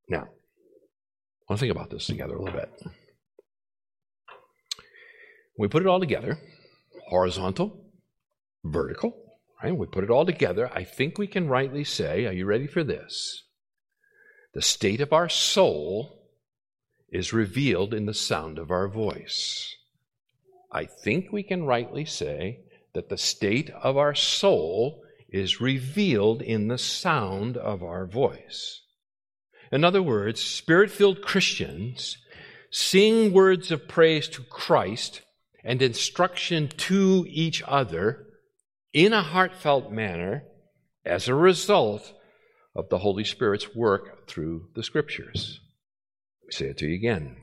Now, 0.07 0.25
I 0.25 1.49
want 1.49 1.59
to 1.59 1.65
think 1.65 1.73
about 1.73 1.89
this 1.89 2.07
together 2.07 2.35
a 2.35 2.43
little 2.43 2.61
bit. 2.61 2.71
We 5.59 5.69
put 5.69 5.83
it 5.83 5.89
all 5.89 6.01
together 6.01 6.39
horizontal, 7.09 7.87
vertical, 8.63 9.15
right? 9.63 9.75
We 9.75 9.87
put 9.87 10.05
it 10.05 10.11
all 10.11 10.27
together. 10.27 10.71
I 10.73 10.85
think 10.85 11.17
we 11.17 11.27
can 11.27 11.49
rightly 11.49 11.83
say, 11.83 12.27
are 12.27 12.33
you 12.33 12.45
ready 12.45 12.67
for 12.67 12.85
this? 12.85 13.45
The 14.53 14.61
state 14.61 15.01
of 15.01 15.15
our 15.15 15.31
soul 15.31 16.29
is 17.09 17.33
revealed 17.33 17.95
in 17.95 18.05
the 18.05 18.15
sound 18.15 18.59
of 18.59 18.71
our 18.71 18.87
voice. 18.87 19.75
I 20.73 20.85
think 20.85 21.33
we 21.33 21.43
can 21.43 21.65
rightly 21.65 22.05
say 22.05 22.61
that 22.95 23.09
the 23.09 23.19
state 23.19 23.71
of 23.71 23.97
our 23.97 24.15
soul 24.15 25.03
is 25.29 25.61
revealed 25.61 26.43
in 26.43 26.69
the 26.69 26.79
sound 26.79 27.57
of 27.57 27.83
our 27.83 28.07
voice. 28.07 28.83
In 29.73 29.85
other 29.85 30.03
words, 30.03 30.41
spirit 30.41 30.91
filled 30.91 31.23
Christians 31.23 32.19
sing 32.71 33.33
words 33.33 33.71
of 33.71 33.89
praise 33.89 34.29
to 34.29 34.43
Christ 34.43 35.23
and 35.65 35.83
instruction 35.83 36.69
to 36.69 37.25
each 37.29 37.63
other 37.67 38.27
in 38.93 39.13
a 39.13 39.23
heartfelt 39.23 39.93
manner 39.93 40.45
as 41.05 41.29
a 41.29 41.35
result 41.35 42.13
of 42.75 42.89
the 42.89 42.99
Holy 42.99 43.25
Spirit's 43.25 43.75
work 43.75 44.29
through 44.29 44.69
the 44.75 44.83
Scriptures. 44.83 45.61
Let 46.43 46.47
me 46.47 46.53
say 46.53 46.71
it 46.71 46.79
to 46.79 46.87
you 46.87 46.95
again. 46.95 47.37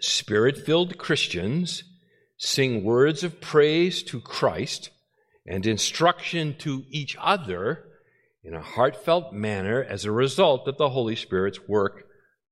Spirit 0.00 0.58
filled 0.58 0.98
Christians 0.98 1.82
sing 2.36 2.84
words 2.84 3.24
of 3.24 3.40
praise 3.40 4.02
to 4.04 4.20
Christ 4.20 4.90
and 5.46 5.66
instruction 5.66 6.56
to 6.58 6.84
each 6.90 7.16
other 7.20 7.84
in 8.42 8.54
a 8.54 8.62
heartfelt 8.62 9.32
manner 9.32 9.82
as 9.82 10.04
a 10.04 10.12
result 10.12 10.68
of 10.68 10.76
the 10.76 10.90
Holy 10.90 11.16
Spirit's 11.16 11.66
work 11.68 12.04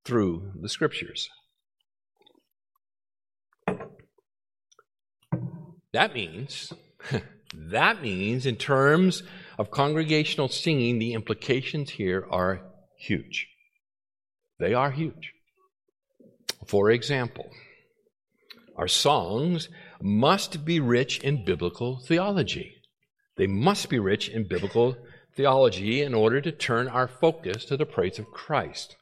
through 0.04 0.52
the 0.60 0.68
Scriptures. 0.68 1.28
That 5.92 6.12
means, 6.12 6.72
that 7.54 8.02
means, 8.02 8.46
in 8.46 8.56
terms 8.56 9.22
of 9.58 9.70
congregational 9.70 10.48
singing, 10.48 10.98
the 10.98 11.12
implications 11.12 11.90
here 11.90 12.26
are 12.30 12.62
huge. 12.98 13.46
They 14.58 14.74
are 14.74 14.90
huge. 14.90 15.32
For 16.66 16.90
example, 16.90 17.48
our 18.76 18.88
songs 18.88 19.68
must 20.00 20.64
be 20.64 20.80
rich 20.80 21.20
in 21.20 21.44
biblical 21.44 21.98
theology. 21.98 22.76
They 23.36 23.46
must 23.46 23.88
be 23.88 23.98
rich 23.98 24.28
in 24.28 24.46
biblical 24.48 24.96
theology 25.36 26.02
in 26.02 26.14
order 26.14 26.40
to 26.40 26.52
turn 26.52 26.88
our 26.88 27.08
focus 27.08 27.64
to 27.66 27.76
the 27.76 27.86
praise 27.86 28.18
of 28.18 28.30
Christ. 28.30 28.96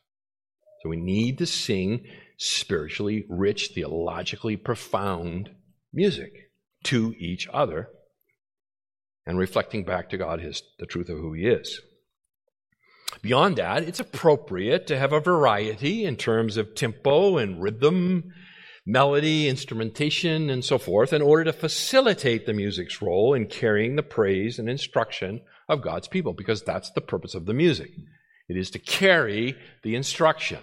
So 0.82 0.88
we 0.88 0.96
need 0.96 1.38
to 1.38 1.46
sing 1.46 2.04
spiritually 2.38 3.24
rich, 3.28 3.70
theologically 3.74 4.56
profound 4.56 5.50
music 5.92 6.32
to 6.84 7.14
each 7.18 7.46
other 7.52 7.88
and 9.26 9.38
reflecting 9.38 9.84
back 9.84 10.10
to 10.10 10.18
God 10.18 10.40
his, 10.40 10.62
the 10.78 10.86
truth 10.86 11.08
of 11.08 11.18
who 11.18 11.34
He 11.34 11.46
is. 11.46 11.80
Beyond 13.20 13.56
that, 13.56 13.82
it's 13.84 14.00
appropriate 14.00 14.86
to 14.86 14.98
have 14.98 15.12
a 15.12 15.20
variety 15.20 16.04
in 16.04 16.16
terms 16.16 16.56
of 16.56 16.74
tempo 16.74 17.36
and 17.36 17.62
rhythm 17.62 18.32
melody, 18.84 19.48
instrumentation, 19.48 20.50
and 20.50 20.64
so 20.64 20.78
forth, 20.78 21.12
in 21.12 21.22
order 21.22 21.44
to 21.44 21.52
facilitate 21.52 22.46
the 22.46 22.52
music's 22.52 23.00
role 23.00 23.34
in 23.34 23.46
carrying 23.46 23.96
the 23.96 24.02
praise 24.02 24.58
and 24.58 24.68
instruction 24.68 25.40
of 25.68 25.82
God's 25.82 26.08
people, 26.08 26.32
because 26.32 26.62
that's 26.62 26.90
the 26.90 27.00
purpose 27.00 27.34
of 27.34 27.46
the 27.46 27.54
music. 27.54 27.90
It 28.48 28.56
is 28.56 28.70
to 28.70 28.78
carry 28.78 29.56
the 29.82 29.94
instruction. 29.94 30.58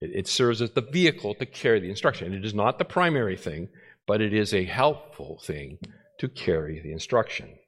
It, 0.00 0.10
it 0.14 0.28
serves 0.28 0.62
as 0.62 0.70
the 0.70 0.80
vehicle 0.80 1.34
to 1.34 1.46
carry 1.46 1.80
the 1.80 1.90
instruction. 1.90 2.32
It 2.32 2.44
is 2.44 2.54
not 2.54 2.78
the 2.78 2.84
primary 2.84 3.36
thing, 3.36 3.68
but 4.06 4.20
it 4.20 4.32
is 4.32 4.54
a 4.54 4.64
helpful 4.64 5.40
thing 5.42 5.78
to 6.18 6.28
carry 6.28 6.80
the 6.80 6.92
instruction. 6.92 7.58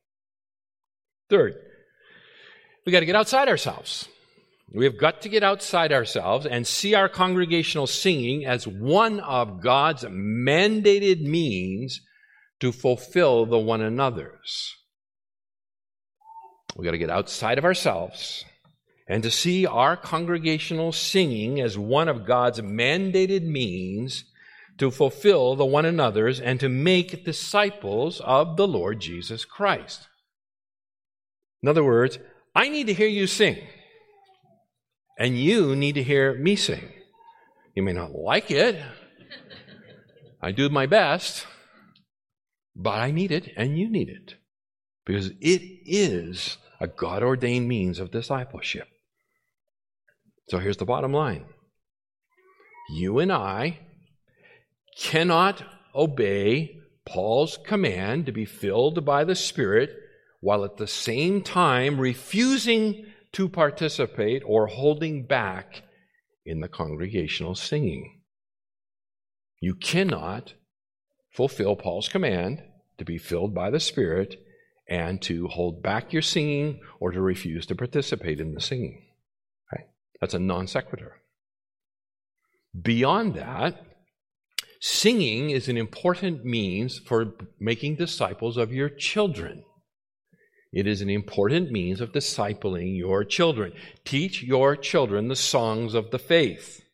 Third, 1.29 1.57
we 2.87 2.93
got 2.93 3.01
to 3.01 3.07
get 3.07 3.17
outside 3.17 3.49
ourselves. 3.49 4.09
We 4.73 4.85
have 4.85 4.99
got 4.99 5.23
to 5.23 5.29
get 5.29 5.43
outside 5.43 5.93
ourselves 5.93 6.45
and 6.45 6.67
see 6.67 6.95
our 6.95 7.09
congregational 7.09 7.87
singing 7.87 8.45
as 8.45 8.67
one 8.67 9.21
of 9.21 9.63
God's 9.63 10.05
mandated 10.05 11.23
means 11.23 12.01
to 12.61 12.73
fulfill 12.73 13.47
the 13.47 13.59
one 13.59 13.81
another's. 13.81 14.75
We 16.77 16.85
got 16.85 16.91
to 16.91 16.99
get 16.99 17.11
outside 17.11 17.59
of 17.59 17.65
ourselves 17.65 18.45
and 19.09 19.23
to 19.23 19.31
see 19.31 19.65
our 19.65 19.97
congregational 19.97 20.93
singing 20.93 21.61
as 21.61 21.79
one 21.79 22.09
of 22.09 22.27
God's 22.27 22.61
mandated 22.61 23.45
means 23.45 24.25
to 24.77 24.91
fulfill 24.91 25.57
the 25.57 25.65
one 25.65 25.87
another's 25.87 26.41
and 26.41 26.61
to 26.61 26.69
make 26.69 27.25
disciples 27.25 28.21
of 28.21 28.57
the 28.57 28.69
Lord 28.69 29.01
Jesus 29.01 29.45
Christ. 29.45 30.07
In 31.63 31.69
other 31.69 31.83
words, 31.83 32.19
I 32.55 32.69
need 32.69 32.87
to 32.87 32.95
hear 32.95 33.09
you 33.09 33.27
sing, 33.27 33.59
and 35.19 35.37
you 35.37 35.75
need 35.75 35.97
to 35.97 36.03
hear 36.03 36.35
me 36.35 36.57
sing. 36.57 36.89
You 37.75 37.83
may 37.83 37.93
not 37.93 38.13
like 38.13 38.51
it. 38.51 38.81
I 40.41 40.53
do 40.53 40.69
my 40.69 40.87
best, 40.87 41.47
but 42.77 42.95
I 42.95 43.11
need 43.11 43.33
it, 43.33 43.53
and 43.57 43.77
you 43.77 43.91
need 43.91 44.09
it. 44.09 44.37
Because 45.05 45.31
it 45.41 45.63
is 45.85 46.59
a 46.81 46.87
God 46.87 47.23
ordained 47.23 47.67
means 47.67 47.99
of 47.99 48.13
discipleship. 48.13 48.87
So 50.49 50.59
here's 50.59 50.77
the 50.77 50.85
bottom 50.85 51.13
line 51.13 51.45
you 52.91 53.19
and 53.19 53.33
I 53.33 53.81
cannot 54.99 55.63
obey 55.95 56.79
Paul's 57.07 57.59
command 57.65 58.27
to 58.27 58.33
be 58.33 58.45
filled 58.45 59.05
by 59.05 59.25
the 59.25 59.35
Spirit 59.35 59.91
while 60.41 60.65
at 60.65 60.77
the 60.77 60.87
same 60.87 61.43
time 61.43 62.01
refusing 62.01 63.07
to 63.39 63.49
participate 63.49 64.43
or 64.45 64.67
holding 64.67 65.25
back 65.25 65.83
in 66.45 66.59
the 66.59 66.67
congregational 66.67 67.55
singing. 67.55 68.21
You 69.61 69.77
cannot 69.77 70.55
fulfill 71.31 71.77
Paul's 71.77 72.09
command 72.09 72.65
to 72.99 73.05
be 73.05 73.17
filled 73.17 73.55
by 73.55 73.71
the 73.71 73.79
Spirit 73.79 74.45
and 74.89 75.23
to 75.23 75.47
hold 75.47 75.85
back 75.85 76.13
your 76.13 76.21
singing 76.21 76.81
or 76.99 77.13
to 77.13 77.21
refuse 77.21 77.65
to 77.67 77.77
participate 77.77 78.41
in 78.41 78.55
the 78.55 78.61
singing. 78.61 79.05
That's 80.21 80.35
a 80.35 80.41
non 80.41 80.67
sequitur. 80.67 81.19
Beyond 82.83 83.35
that, 83.37 83.81
singing 84.81 85.51
is 85.51 85.69
an 85.69 85.77
important 85.77 86.45
means 86.45 86.99
for 86.99 87.35
making 87.61 87.95
disciples 87.95 88.57
of 88.57 88.73
your 88.73 88.89
children. 88.89 89.63
It 90.73 90.87
is 90.87 91.01
an 91.01 91.09
important 91.09 91.71
means 91.71 92.01
of 92.01 92.13
discipling 92.13 92.97
your 92.97 93.25
children. 93.25 93.73
Teach 94.05 94.43
your 94.43 94.77
children 94.77 95.29
the 95.29 95.37
songs 95.37 95.95
of 95.95 96.11
the 96.11 96.19
faith. 96.19 96.85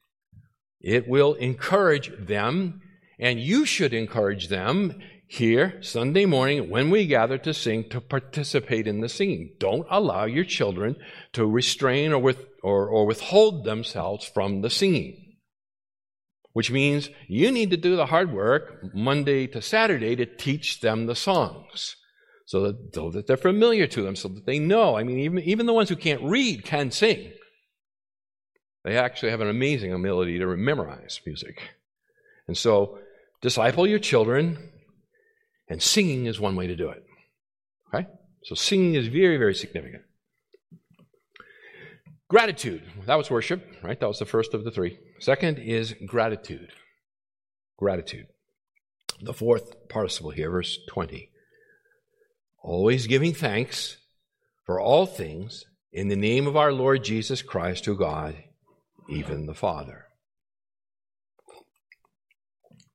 It 0.80 1.08
will 1.08 1.34
encourage 1.34 2.12
them, 2.18 2.82
and 3.18 3.40
you 3.40 3.66
should 3.66 3.92
encourage 3.92 4.48
them 4.48 5.00
here 5.26 5.82
Sunday 5.82 6.24
morning 6.24 6.70
when 6.70 6.90
we 6.90 7.06
gather 7.06 7.38
to 7.38 7.52
sing 7.52 7.88
to 7.88 8.00
participate 8.00 8.86
in 8.86 9.00
the 9.00 9.08
singing. 9.08 9.54
Don't 9.58 9.86
allow 9.90 10.24
your 10.24 10.44
children 10.44 10.94
to 11.32 11.44
restrain 11.44 12.12
or, 12.12 12.20
with, 12.20 12.46
or, 12.62 12.86
or 12.86 13.06
withhold 13.06 13.64
themselves 13.64 14.24
from 14.24 14.60
the 14.60 14.70
singing. 14.70 15.38
Which 16.52 16.70
means 16.70 17.10
you 17.26 17.50
need 17.50 17.70
to 17.70 17.76
do 17.76 17.96
the 17.96 18.06
hard 18.06 18.32
work 18.32 18.94
Monday 18.94 19.48
to 19.48 19.60
Saturday 19.60 20.14
to 20.14 20.26
teach 20.26 20.80
them 20.80 21.06
the 21.06 21.16
songs 21.16 21.96
so 22.54 22.60
that, 22.60 22.94
so 22.94 23.10
that 23.10 23.26
they're 23.26 23.36
familiar 23.36 23.88
to 23.88 24.02
them, 24.02 24.14
so 24.14 24.28
that 24.28 24.46
they 24.46 24.60
know. 24.60 24.96
I 24.96 25.02
mean, 25.02 25.18
even, 25.18 25.40
even 25.40 25.66
the 25.66 25.72
ones 25.72 25.88
who 25.88 25.96
can't 25.96 26.22
read 26.22 26.64
can 26.64 26.92
sing. 26.92 27.32
They 28.84 28.96
actually 28.96 29.30
have 29.30 29.40
an 29.40 29.48
amazing 29.48 29.92
ability 29.92 30.38
to 30.38 30.46
memorize 30.56 31.20
music. 31.26 31.60
And 32.46 32.56
so, 32.56 33.00
disciple 33.40 33.88
your 33.88 33.98
children, 33.98 34.70
and 35.68 35.82
singing 35.82 36.26
is 36.26 36.38
one 36.38 36.54
way 36.54 36.68
to 36.68 36.76
do 36.76 36.90
it. 36.90 37.04
Okay? 37.92 38.06
So, 38.44 38.54
singing 38.54 38.94
is 38.94 39.08
very, 39.08 39.36
very 39.36 39.56
significant. 39.56 40.04
Gratitude. 42.28 42.84
That 43.06 43.18
was 43.18 43.32
worship, 43.32 43.66
right? 43.82 43.98
That 43.98 44.06
was 44.06 44.20
the 44.20 44.26
first 44.26 44.54
of 44.54 44.62
the 44.62 44.70
three. 44.70 44.96
Second 45.18 45.58
is 45.58 45.92
gratitude. 46.06 46.70
Gratitude. 47.76 48.28
The 49.20 49.34
fourth 49.34 49.88
participle 49.88 50.30
here, 50.30 50.52
verse 50.52 50.78
20 50.88 51.30
always 52.64 53.06
giving 53.06 53.34
thanks 53.34 53.98
for 54.64 54.80
all 54.80 55.04
things 55.04 55.64
in 55.92 56.08
the 56.08 56.16
name 56.16 56.46
of 56.46 56.56
our 56.56 56.72
Lord 56.72 57.04
Jesus 57.04 57.42
Christ 57.42 57.84
to 57.84 57.94
God, 57.94 58.34
even 59.08 59.46
the 59.46 59.54
Father. 59.54 60.06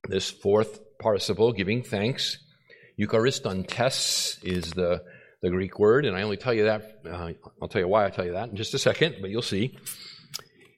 This 0.07 0.31
fourth 0.31 0.79
participle, 0.99 1.53
giving 1.53 1.83
thanks, 1.83 2.39
Eucharistontes 2.99 4.43
is 4.43 4.71
the, 4.71 5.03
the 5.43 5.51
Greek 5.51 5.77
word, 5.77 6.05
and 6.05 6.17
I 6.17 6.23
only 6.23 6.37
tell 6.37 6.53
you 6.53 6.63
that, 6.63 6.99
uh, 7.05 7.33
I'll 7.61 7.67
tell 7.69 7.81
you 7.81 7.87
why 7.87 8.05
I 8.05 8.09
tell 8.09 8.25
you 8.25 8.33
that 8.33 8.49
in 8.49 8.55
just 8.55 8.73
a 8.73 8.79
second, 8.79 9.17
but 9.21 9.29
you'll 9.29 9.43
see. 9.43 9.77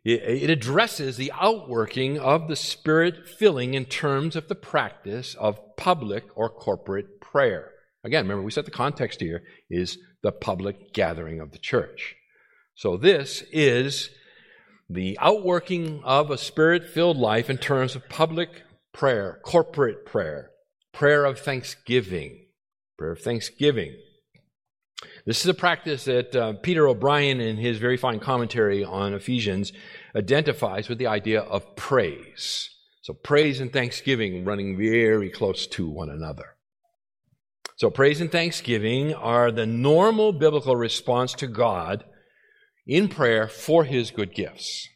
It, 0.03 0.21
it 0.21 0.49
addresses 0.49 1.15
the 1.15 1.31
outworking 1.39 2.19
of 2.19 2.49
the 2.49 2.57
Spirit 2.57 3.27
filling 3.27 3.73
in 3.73 3.85
terms 3.85 4.35
of 4.35 4.49
the 4.49 4.55
practice 4.55 5.33
of 5.35 5.77
public 5.77 6.25
or 6.35 6.49
corporate 6.49 7.21
prayer. 7.21 7.71
Again, 8.03 8.25
remember, 8.25 8.43
we 8.43 8.51
said 8.51 8.65
the 8.65 8.71
context 8.71 9.21
here 9.21 9.43
is 9.69 9.97
the 10.23 10.31
public 10.31 10.93
gathering 10.93 11.39
of 11.39 11.51
the 11.51 11.57
church. 11.57 12.15
So 12.75 12.97
this 12.97 13.43
is 13.51 14.09
the 14.89 15.17
outworking 15.21 16.01
of 16.03 16.31
a 16.31 16.37
spirit 16.37 16.85
filled 16.85 17.17
life 17.17 17.49
in 17.49 17.57
terms 17.57 17.95
of 17.95 18.09
public 18.09 18.63
prayer, 18.93 19.39
corporate 19.43 20.05
prayer, 20.05 20.51
prayer 20.91 21.25
of 21.25 21.39
thanksgiving. 21.39 22.47
Prayer 22.97 23.11
of 23.11 23.21
thanksgiving. 23.21 23.95
This 25.25 25.41
is 25.41 25.47
a 25.47 25.53
practice 25.53 26.05
that 26.05 26.35
uh, 26.35 26.53
Peter 26.53 26.87
O'Brien, 26.87 27.39
in 27.39 27.57
his 27.57 27.77
very 27.77 27.97
fine 27.97 28.19
commentary 28.19 28.83
on 28.83 29.13
Ephesians, 29.13 29.71
identifies 30.15 30.89
with 30.89 30.97
the 30.97 31.07
idea 31.07 31.41
of 31.41 31.75
praise. 31.75 32.69
So, 33.01 33.13
praise 33.13 33.59
and 33.59 33.73
thanksgiving 33.73 34.45
running 34.45 34.77
very 34.77 35.29
close 35.29 35.65
to 35.67 35.89
one 35.89 36.09
another. 36.09 36.55
So, 37.81 37.89
praise 37.89 38.21
and 38.21 38.31
thanksgiving 38.31 39.15
are 39.15 39.51
the 39.51 39.65
normal 39.65 40.33
biblical 40.33 40.75
response 40.75 41.33
to 41.33 41.47
God 41.47 42.03
in 42.85 43.07
prayer 43.07 43.47
for 43.47 43.85
his 43.85 44.11
good 44.11 44.35
gifts. 44.35 44.87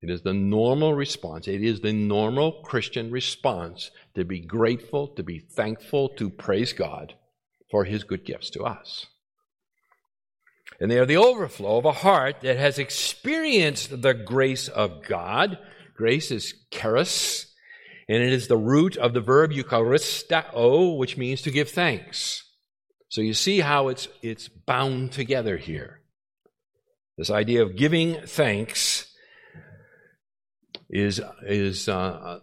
It 0.00 0.10
is 0.10 0.22
the 0.22 0.34
normal 0.34 0.92
response. 0.92 1.46
It 1.46 1.62
is 1.62 1.82
the 1.82 1.92
normal 1.92 2.62
Christian 2.64 3.12
response 3.12 3.92
to 4.16 4.24
be 4.24 4.40
grateful, 4.40 5.06
to 5.14 5.22
be 5.22 5.38
thankful, 5.38 6.08
to 6.16 6.30
praise 6.30 6.72
God 6.72 7.14
for 7.70 7.84
his 7.84 8.02
good 8.02 8.24
gifts 8.24 8.50
to 8.50 8.64
us. 8.64 9.06
And 10.80 10.90
they 10.90 10.98
are 10.98 11.06
the 11.06 11.18
overflow 11.18 11.78
of 11.78 11.84
a 11.84 11.92
heart 11.92 12.40
that 12.40 12.56
has 12.56 12.76
experienced 12.76 14.02
the 14.02 14.14
grace 14.14 14.66
of 14.66 15.04
God. 15.06 15.58
Grace 15.96 16.32
is 16.32 16.54
charis, 16.72 17.51
and 18.08 18.22
it 18.22 18.32
is 18.32 18.48
the 18.48 18.56
root 18.56 18.96
of 18.96 19.14
the 19.14 19.20
verb 19.20 19.52
eucharistao, 19.52 20.96
which 20.96 21.16
means 21.16 21.42
to 21.42 21.50
give 21.50 21.70
thanks. 21.70 22.42
So 23.08 23.20
you 23.20 23.34
see 23.34 23.60
how 23.60 23.88
it's, 23.88 24.08
it's 24.22 24.48
bound 24.48 25.12
together 25.12 25.56
here. 25.56 26.00
This 27.18 27.30
idea 27.30 27.62
of 27.62 27.76
giving 27.76 28.20
thanks 28.26 29.06
is, 30.88 31.20
is, 31.42 31.88
uh, 31.88 32.40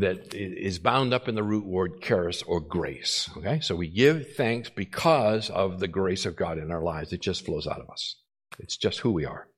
that 0.00 0.34
is 0.34 0.78
bound 0.78 1.14
up 1.14 1.28
in 1.28 1.34
the 1.34 1.42
root 1.42 1.66
word 1.66 2.02
charis 2.02 2.42
or 2.42 2.60
grace. 2.60 3.30
Okay? 3.36 3.60
So 3.60 3.74
we 3.74 3.88
give 3.88 4.34
thanks 4.34 4.70
because 4.70 5.48
of 5.50 5.80
the 5.80 5.88
grace 5.88 6.26
of 6.26 6.36
God 6.36 6.58
in 6.58 6.70
our 6.70 6.82
lives. 6.82 7.12
It 7.12 7.22
just 7.22 7.44
flows 7.44 7.66
out 7.66 7.80
of 7.80 7.88
us. 7.90 8.16
It's 8.58 8.76
just 8.76 9.00
who 9.00 9.12
we 9.12 9.24
are. 9.24 9.48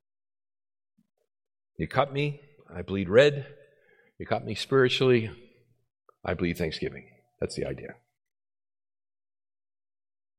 You 1.76 1.88
cut 1.88 2.12
me, 2.12 2.40
I 2.72 2.82
bleed 2.82 3.08
red. 3.08 3.46
You 4.18 4.26
cut 4.26 4.44
me 4.44 4.54
spiritually, 4.54 5.30
I 6.24 6.34
believe 6.34 6.58
thanksgiving. 6.58 7.06
That's 7.40 7.56
the 7.56 7.66
idea. 7.66 7.96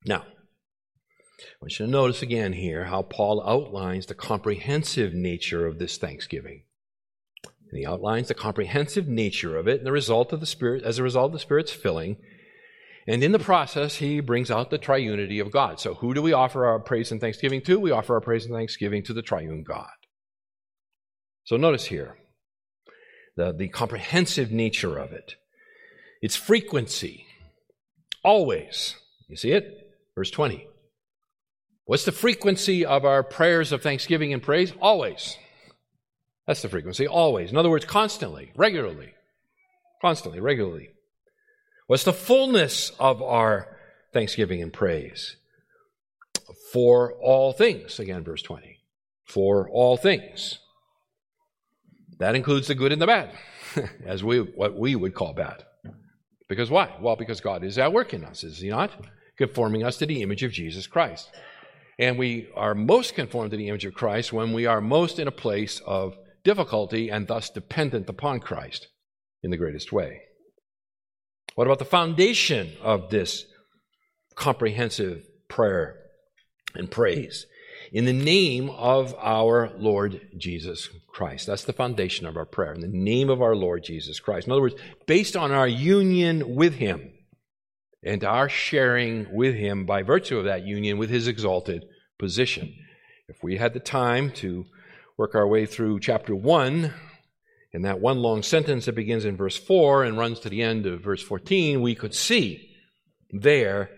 Now, 0.06 0.26
I 1.40 1.56
want 1.62 1.80
you 1.80 1.86
to 1.86 1.92
notice 1.92 2.22
again 2.22 2.54
here 2.54 2.86
how 2.86 3.02
Paul 3.02 3.44
outlines 3.46 4.06
the 4.06 4.14
comprehensive 4.14 5.14
nature 5.14 5.68
of 5.68 5.80
this 5.80 5.98
thanksgiving. 5.98 6.64
And 7.44 7.80
he 7.80 7.86
outlines 7.86 8.28
the 8.28 8.34
comprehensive 8.34 9.08
nature 9.08 9.58
of 9.58 9.68
it 9.68 9.80
and 9.80 9.88
the 9.88 9.92
result 9.92 10.32
of 10.32 10.40
the 10.40 10.46
Spirit, 10.46 10.84
as 10.84 11.00
a 11.00 11.04
result 11.04 11.28
of 11.28 11.34
the 11.34 11.40
Spirit's 11.40 11.72
filling. 11.72 12.18
And 13.08 13.24
in 13.24 13.32
the 13.32 13.40
process, 13.40 13.96
he 13.96 14.20
brings 14.20 14.52
out 14.52 14.70
the 14.70 14.80
triunity 14.80 15.42
of 15.42 15.52
God. 15.52 15.80
So, 15.80 15.96
who 15.96 16.14
do 16.14 16.22
we 16.22 16.32
offer 16.32 16.66
our 16.66 16.80
praise 16.80 17.12
and 17.12 17.20
thanksgiving 17.20 17.62
to? 17.64 17.80
We 17.80 17.92
offer 17.92 18.14
our 18.14 18.22
praise 18.22 18.46
and 18.46 18.54
thanksgiving 18.54 19.04
to 19.04 19.14
the 19.14 19.22
triune 19.22 19.64
God. 19.64 19.90
So, 21.44 21.58
notice 21.58 21.86
here 21.86 22.18
the, 23.36 23.52
the 23.52 23.68
comprehensive 23.68 24.52
nature 24.52 24.98
of 24.98 25.12
it 25.12 25.36
its 26.22 26.38
frequency. 26.38 27.26
always. 28.24 28.96
You 29.28 29.36
see 29.36 29.52
it? 29.52 29.94
Verse 30.16 30.32
20. 30.32 30.66
What's 31.84 32.06
the 32.06 32.14
frequency 32.14 32.86
of 32.86 33.04
our 33.04 33.24
prayers 33.24 33.74
of 33.74 33.82
thanksgiving 33.82 34.32
and 34.32 34.42
praise? 34.42 34.72
Always. 34.80 35.38
That's 36.48 36.62
the 36.62 36.70
frequency, 36.70 37.08
always. 37.08 37.52
In 37.52 37.58
other 37.58 37.70
words, 37.70 37.84
constantly, 37.84 38.54
regularly. 38.56 39.14
Constantly, 40.02 40.40
regularly. 40.40 40.92
What's 41.88 42.06
the 42.06 42.14
fullness 42.14 42.92
of 43.00 43.22
our 43.22 43.78
thanksgiving 44.14 44.62
and 44.62 44.72
praise? 44.72 45.36
For 46.72 47.14
all 47.22 47.52
things, 47.52 48.00
again, 48.00 48.24
verse 48.24 48.42
20. 48.42 48.80
For 49.26 49.70
all 49.70 49.98
things. 49.98 50.60
That 52.24 52.36
includes 52.36 52.68
the 52.68 52.76
good 52.76 52.94
and 52.94 53.02
the 53.02 53.06
bad, 53.06 53.32
as 54.06 54.24
we 54.24 54.40
what 54.40 54.80
we 54.80 54.96
would 54.96 55.14
call 55.14 55.34
bad. 55.34 55.66
Because 56.48 56.70
why? 56.70 56.96
Well, 57.02 57.18
because 57.18 57.42
God 57.42 57.66
is 57.66 57.78
at 57.78 57.92
work 57.92 58.14
in 58.14 58.24
us, 58.24 58.46
is 58.46 58.60
He 58.60 58.70
not? 58.70 58.92
Conforming 59.38 59.84
us 59.84 59.98
to 59.98 60.06
the 60.06 60.22
image 60.22 60.42
of 60.42 60.54
Jesus 60.54 60.88
Christ. 60.88 61.30
And 62.00 62.18
we 62.18 62.48
are 62.56 62.76
most 62.76 63.14
conformed 63.14 63.52
to 63.52 63.58
the 63.58 63.68
image 63.68 63.84
of 63.84 63.94
Christ 63.94 64.32
when 64.32 64.54
we 64.54 64.66
are 64.66 64.80
most 64.80 65.20
in 65.20 65.28
a 65.28 65.34
place 65.34 65.82
of 65.86 66.16
difficulty 66.46 67.10
and 67.10 67.28
thus 67.28 67.50
dependent 67.50 68.08
upon 68.08 68.40
Christ 68.40 68.88
in 69.44 69.52
the 69.52 69.58
greatest 69.58 69.92
way. 69.92 70.22
What 71.56 71.68
about 71.68 71.80
the 71.80 71.86
foundation 71.86 72.72
of 72.82 73.10
this 73.10 73.46
comprehensive 74.36 75.26
prayer 75.50 75.98
and 76.74 76.90
praise? 76.90 77.48
In 77.94 78.06
the 78.06 78.12
name 78.14 78.72
of 78.72 79.14
our 79.20 79.70
Lord 79.78 80.20
Jesus 80.36 80.90
Christ. 81.08 81.46
That's 81.46 81.64
the 81.64 81.74
foundation 81.74 82.26
of 82.26 82.36
our 82.36 82.46
prayer. 82.46 82.74
In 82.74 82.82
the 82.82 82.88
name 82.88 83.30
of 83.30 83.40
our 83.40 83.56
Lord 83.56 83.84
Jesus 83.84 84.20
Christ. 84.20 84.48
In 84.48 84.52
other 84.52 84.64
words, 84.64 84.82
based 85.06 85.36
on 85.36 85.52
our 85.52 85.68
union 85.68 86.56
with 86.56 86.74
Him 86.74 87.14
and 88.04 88.24
our 88.24 88.50
sharing 88.50 89.32
with 89.32 89.54
Him 89.54 89.86
by 89.86 90.02
virtue 90.02 90.40
of 90.40 90.46
that 90.46 90.66
union 90.66 90.98
with 90.98 91.12
His 91.12 91.28
exalted 91.28 91.86
position. 92.18 92.74
If 93.28 93.44
we 93.44 93.58
had 93.58 93.76
the 93.76 93.80
time 93.80 94.32
to 94.32 94.66
work 95.16 95.36
our 95.36 95.48
way 95.48 95.68
through 95.68 96.00
chapter 96.00 96.36
1, 96.36 96.92
in 97.74 97.84
that 97.84 98.00
one 98.00 98.18
long 98.18 98.42
sentence 98.42 98.86
that 98.86 98.96
begins 98.96 99.24
in 99.24 99.38
verse 99.38 99.56
4 99.56 100.04
and 100.04 100.18
runs 100.18 100.40
to 100.40 100.50
the 100.50 100.64
end 100.64 100.88
of 100.88 101.02
verse 101.04 101.22
14, 101.22 101.80
we 101.80 101.94
could 101.94 102.16
see 102.16 102.76
there 103.30 103.92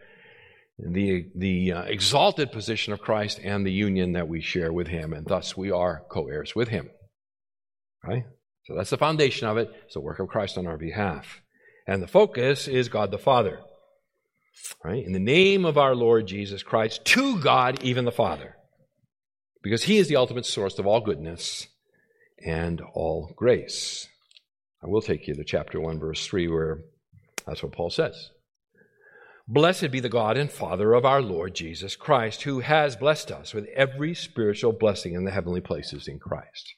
the, 0.77 1.27
the 1.35 1.71
uh, 1.71 1.81
exalted 1.83 2.51
position 2.51 2.93
of 2.93 3.01
Christ 3.01 3.39
and 3.43 3.65
the 3.65 3.71
union 3.71 4.13
that 4.13 4.27
we 4.27 4.41
share 4.41 4.73
with 4.73 4.87
Him, 4.87 5.13
and 5.13 5.25
thus 5.25 5.55
we 5.55 5.71
are 5.71 6.03
co 6.09 6.27
heirs 6.27 6.55
with 6.55 6.67
Him. 6.67 6.89
Right? 8.03 8.25
So 8.65 8.75
that's 8.75 8.89
the 8.89 8.97
foundation 8.97 9.47
of 9.47 9.57
it. 9.57 9.71
It's 9.85 9.93
the 9.93 10.01
work 10.01 10.19
of 10.19 10.27
Christ 10.27 10.57
on 10.57 10.67
our 10.67 10.77
behalf. 10.77 11.41
And 11.87 12.01
the 12.01 12.07
focus 12.07 12.67
is 12.67 12.89
God 12.89 13.11
the 13.11 13.17
Father. 13.17 13.59
Right? 14.83 15.05
In 15.05 15.13
the 15.13 15.19
name 15.19 15.65
of 15.65 15.77
our 15.77 15.95
Lord 15.95 16.27
Jesus 16.27 16.63
Christ, 16.63 17.05
to 17.05 17.39
God, 17.39 17.83
even 17.83 18.05
the 18.05 18.11
Father 18.11 18.55
because 19.65 19.81
He 19.81 19.97
is 19.97 20.07
the 20.07 20.17
ultimate 20.17 20.45
source 20.45 20.77
of 20.77 20.85
all 20.85 21.01
goodness 21.01 21.67
and 22.45 22.79
all 22.93 23.33
grace. 23.35 24.07
I 24.83 24.87
will 24.87 25.01
take 25.01 25.27
you 25.27 25.33
to 25.33 25.43
chapter 25.43 25.81
1, 25.81 25.99
verse 25.99 26.23
3, 26.27 26.47
where 26.49 26.81
that's 27.47 27.63
what 27.63 27.71
Paul 27.71 27.89
says. 27.89 28.29
Blessed 29.47 29.91
be 29.91 29.99
the 29.99 30.09
God 30.09 30.37
and 30.37 30.51
Father 30.51 30.93
of 30.93 31.05
our 31.05 31.21
Lord 31.21 31.53
Jesus 31.53 31.95
Christ, 31.95 32.43
who 32.43 32.61
has 32.61 32.95
blessed 32.95 33.31
us 33.31 33.53
with 33.53 33.67
every 33.75 34.15
spiritual 34.15 34.71
blessing 34.71 35.13
in 35.13 35.23
the 35.23 35.31
heavenly 35.31 35.61
places 35.61 36.07
in 36.07 36.19
Christ. 36.19 36.73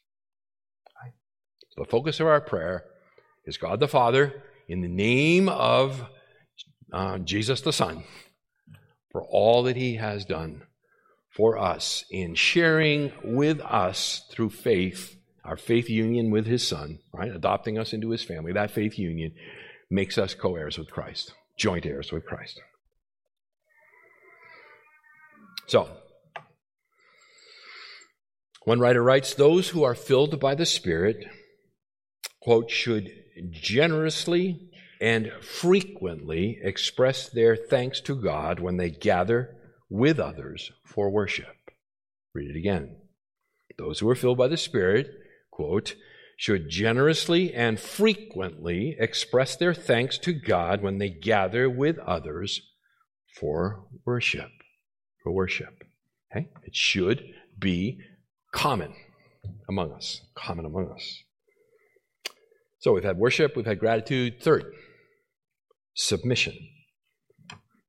The 1.77 1.85
focus 1.85 2.19
of 2.19 2.25
our 2.25 2.41
prayer 2.41 2.85
is 3.45 3.57
God 3.57 3.79
the 3.79 3.87
Father 3.87 4.41
in 4.67 4.81
the 4.81 4.87
name 4.87 5.47
of 5.47 6.03
uh, 6.91 7.19
Jesus 7.19 7.61
the 7.61 7.71
Son 7.71 8.03
for 9.11 9.23
all 9.23 9.63
that 9.63 9.75
he 9.75 9.95
has 9.95 10.25
done 10.25 10.63
for 11.29 11.57
us 11.57 12.03
in 12.09 12.33
sharing 12.33 13.11
with 13.23 13.61
us 13.61 14.25
through 14.31 14.49
faith, 14.49 15.15
our 15.45 15.55
faith 15.55 15.87
union 15.87 16.31
with 16.31 16.47
his 16.47 16.67
son, 16.67 16.97
right? 17.13 17.31
Adopting 17.31 17.77
us 17.77 17.93
into 17.93 18.09
his 18.09 18.23
family. 18.23 18.51
That 18.53 18.71
faith 18.71 18.97
union 18.97 19.33
makes 19.89 20.17
us 20.17 20.33
co 20.33 20.55
heirs 20.55 20.79
with 20.79 20.89
Christ, 20.89 21.33
joint 21.57 21.85
heirs 21.85 22.11
with 22.11 22.25
Christ. 22.25 22.61
So, 25.67 25.89
one 28.63 28.79
writer 28.79 29.03
writes, 29.03 29.33
Those 29.33 29.69
who 29.69 29.83
are 29.83 29.95
filled 29.95 30.39
by 30.39 30.55
the 30.55 30.65
Spirit, 30.65 31.25
quote, 32.41 32.69
should 32.69 33.09
generously 33.49 34.69
and 34.99 35.31
frequently 35.41 36.59
express 36.61 37.29
their 37.29 37.55
thanks 37.55 38.01
to 38.01 38.15
God 38.15 38.59
when 38.59 38.77
they 38.77 38.89
gather 38.89 39.55
with 39.89 40.19
others 40.19 40.71
for 40.85 41.09
worship. 41.09 41.55
Read 42.33 42.49
it 42.49 42.57
again. 42.57 42.97
Those 43.77 43.99
who 43.99 44.09
are 44.09 44.15
filled 44.15 44.37
by 44.37 44.47
the 44.47 44.57
Spirit, 44.57 45.09
quote, 45.51 45.95
should 46.37 46.69
generously 46.69 47.53
and 47.53 47.79
frequently 47.79 48.95
express 48.99 49.55
their 49.55 49.73
thanks 49.73 50.19
to 50.19 50.31
God 50.31 50.83
when 50.83 50.99
they 50.99 51.09
gather 51.09 51.67
with 51.67 51.97
others 51.97 52.61
for 53.39 53.87
worship. 54.05 54.51
For 55.23 55.31
worship. 55.31 55.83
Okay? 56.31 56.49
It 56.63 56.75
should 56.75 57.23
be 57.57 57.99
common 58.53 58.93
among 59.67 59.91
us. 59.91 60.21
Common 60.35 60.65
among 60.65 60.91
us. 60.91 61.23
So 62.79 62.93
we've 62.93 63.03
had 63.03 63.17
worship, 63.17 63.55
we've 63.55 63.65
had 63.65 63.79
gratitude. 63.79 64.41
Third, 64.41 64.71
submission. 65.95 66.53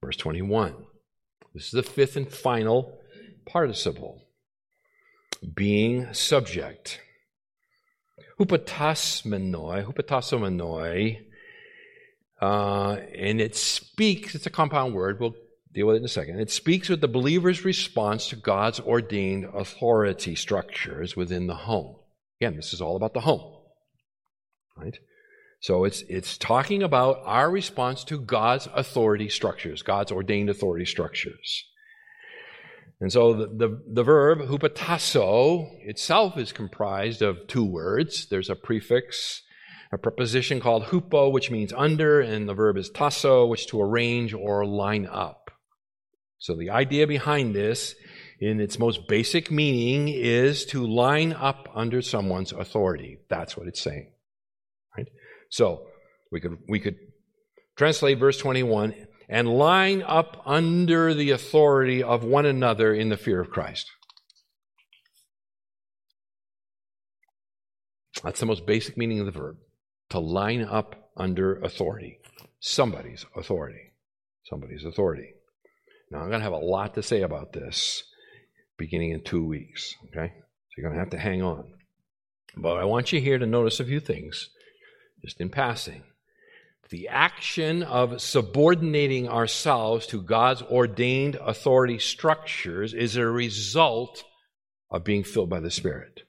Verse 0.02 0.16
21. 0.16 0.74
This 1.52 1.66
is 1.66 1.70
the 1.72 1.82
fifth 1.82 2.16
and 2.16 2.32
final 2.32 2.98
participle. 3.46 4.22
Being 5.54 6.14
subject. 6.14 7.00
Hupotasmenoi, 8.38 9.84
hupotasomenoi, 9.84 11.24
uh, 12.40 12.92
and 13.14 13.40
it 13.40 13.56
speaks, 13.56 14.34
it's 14.34 14.46
a 14.46 14.50
compound 14.50 14.94
word, 14.94 15.18
we'll 15.18 15.34
deal 15.72 15.86
with 15.86 15.96
it 15.96 16.00
in 16.00 16.04
a 16.04 16.08
second. 16.08 16.38
It 16.38 16.50
speaks 16.50 16.88
with 16.88 17.00
the 17.00 17.08
believer's 17.08 17.64
response 17.64 18.28
to 18.28 18.36
God's 18.36 18.80
ordained 18.80 19.46
authority 19.52 20.36
structures 20.36 21.16
within 21.16 21.46
the 21.46 21.54
home. 21.54 21.96
Again, 22.40 22.56
this 22.56 22.72
is 22.72 22.80
all 22.80 22.96
about 22.96 23.14
the 23.14 23.20
home, 23.20 23.56
right? 24.76 24.96
So 25.60 25.84
it's, 25.84 26.02
it's 26.02 26.38
talking 26.38 26.84
about 26.84 27.20
our 27.24 27.50
response 27.50 28.04
to 28.04 28.20
God's 28.20 28.68
authority 28.72 29.28
structures, 29.28 29.82
God's 29.82 30.12
ordained 30.12 30.50
authority 30.50 30.84
structures. 30.84 31.64
And 33.00 33.12
so 33.12 33.32
the, 33.32 33.46
the, 33.46 33.82
the, 33.86 34.02
verb 34.02 34.40
hupotasso 34.40 35.68
itself 35.82 36.36
is 36.36 36.50
comprised 36.50 37.22
of 37.22 37.46
two 37.46 37.64
words. 37.64 38.26
There's 38.26 38.50
a 38.50 38.56
prefix, 38.56 39.42
a 39.92 39.98
preposition 39.98 40.58
called 40.58 40.84
hupo, 40.84 41.30
which 41.30 41.50
means 41.50 41.72
under, 41.72 42.20
and 42.20 42.48
the 42.48 42.54
verb 42.54 42.76
is 42.76 42.90
tasso, 42.90 43.46
which 43.46 43.68
to 43.68 43.80
arrange 43.80 44.34
or 44.34 44.66
line 44.66 45.06
up. 45.06 45.52
So 46.38 46.56
the 46.56 46.70
idea 46.70 47.06
behind 47.06 47.54
this, 47.54 47.94
in 48.40 48.60
its 48.60 48.78
most 48.78 49.06
basic 49.06 49.50
meaning, 49.50 50.08
is 50.08 50.64
to 50.66 50.84
line 50.84 51.32
up 51.32 51.68
under 51.74 52.02
someone's 52.02 52.52
authority. 52.52 53.18
That's 53.28 53.56
what 53.56 53.68
it's 53.68 53.80
saying. 53.80 54.10
Right? 54.96 55.08
So 55.50 55.86
we 56.32 56.40
could 56.40 56.58
we 56.68 56.80
could 56.80 56.96
translate 57.76 58.18
verse 58.18 58.38
21 58.38 59.07
and 59.28 59.48
line 59.48 60.02
up 60.02 60.42
under 60.46 61.12
the 61.12 61.30
authority 61.30 62.02
of 62.02 62.24
one 62.24 62.46
another 62.46 62.94
in 62.94 63.08
the 63.10 63.16
fear 63.16 63.40
of 63.40 63.50
Christ. 63.50 63.90
That's 68.22 68.40
the 68.40 68.46
most 68.46 68.66
basic 68.66 68.96
meaning 68.96 69.20
of 69.20 69.26
the 69.26 69.32
verb. 69.32 69.56
To 70.10 70.18
line 70.18 70.62
up 70.62 71.10
under 71.16 71.56
authority. 71.60 72.18
Somebody's 72.60 73.26
authority. 73.36 73.92
Somebody's 74.44 74.84
authority. 74.84 75.34
Now, 76.10 76.20
I'm 76.20 76.28
going 76.28 76.40
to 76.40 76.44
have 76.44 76.52
a 76.52 76.56
lot 76.56 76.94
to 76.94 77.02
say 77.02 77.20
about 77.20 77.52
this 77.52 78.02
beginning 78.78 79.10
in 79.10 79.22
two 79.22 79.44
weeks. 79.44 79.94
Okay? 80.06 80.32
So 80.34 80.74
you're 80.76 80.88
going 80.88 80.94
to 80.94 81.00
have 81.00 81.10
to 81.10 81.18
hang 81.18 81.42
on. 81.42 81.64
But 82.56 82.78
I 82.78 82.84
want 82.84 83.12
you 83.12 83.20
here 83.20 83.38
to 83.38 83.46
notice 83.46 83.78
a 83.78 83.84
few 83.84 84.00
things 84.00 84.48
just 85.22 85.40
in 85.40 85.50
passing. 85.50 86.02
The 86.90 87.08
action 87.08 87.82
of 87.82 88.20
subordinating 88.20 89.28
ourselves 89.28 90.06
to 90.06 90.22
God's 90.22 90.62
ordained 90.62 91.36
authority 91.36 91.98
structures 91.98 92.94
is 92.94 93.16
a 93.16 93.26
result 93.26 94.24
of 94.90 95.04
being 95.04 95.22
filled 95.22 95.50
by 95.50 95.60
the 95.60 95.70
Spirit. 95.70 96.22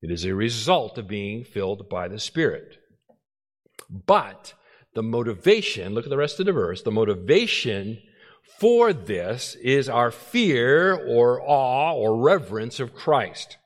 It 0.00 0.10
is 0.10 0.24
a 0.24 0.34
result 0.34 0.98
of 0.98 1.06
being 1.06 1.44
filled 1.44 1.88
by 1.88 2.08
the 2.08 2.18
Spirit. 2.18 2.78
But 3.88 4.54
the 4.94 5.04
motivation, 5.04 5.94
look 5.94 6.04
at 6.04 6.10
the 6.10 6.16
rest 6.16 6.40
of 6.40 6.46
the 6.46 6.52
verse, 6.52 6.82
the 6.82 6.90
motivation 6.90 8.02
for 8.58 8.92
this 8.92 9.54
is 9.56 9.88
our 9.88 10.10
fear 10.10 10.94
or 10.94 11.40
awe 11.40 11.94
or 11.94 12.20
reverence 12.20 12.80
of 12.80 12.94
Christ, 12.94 13.56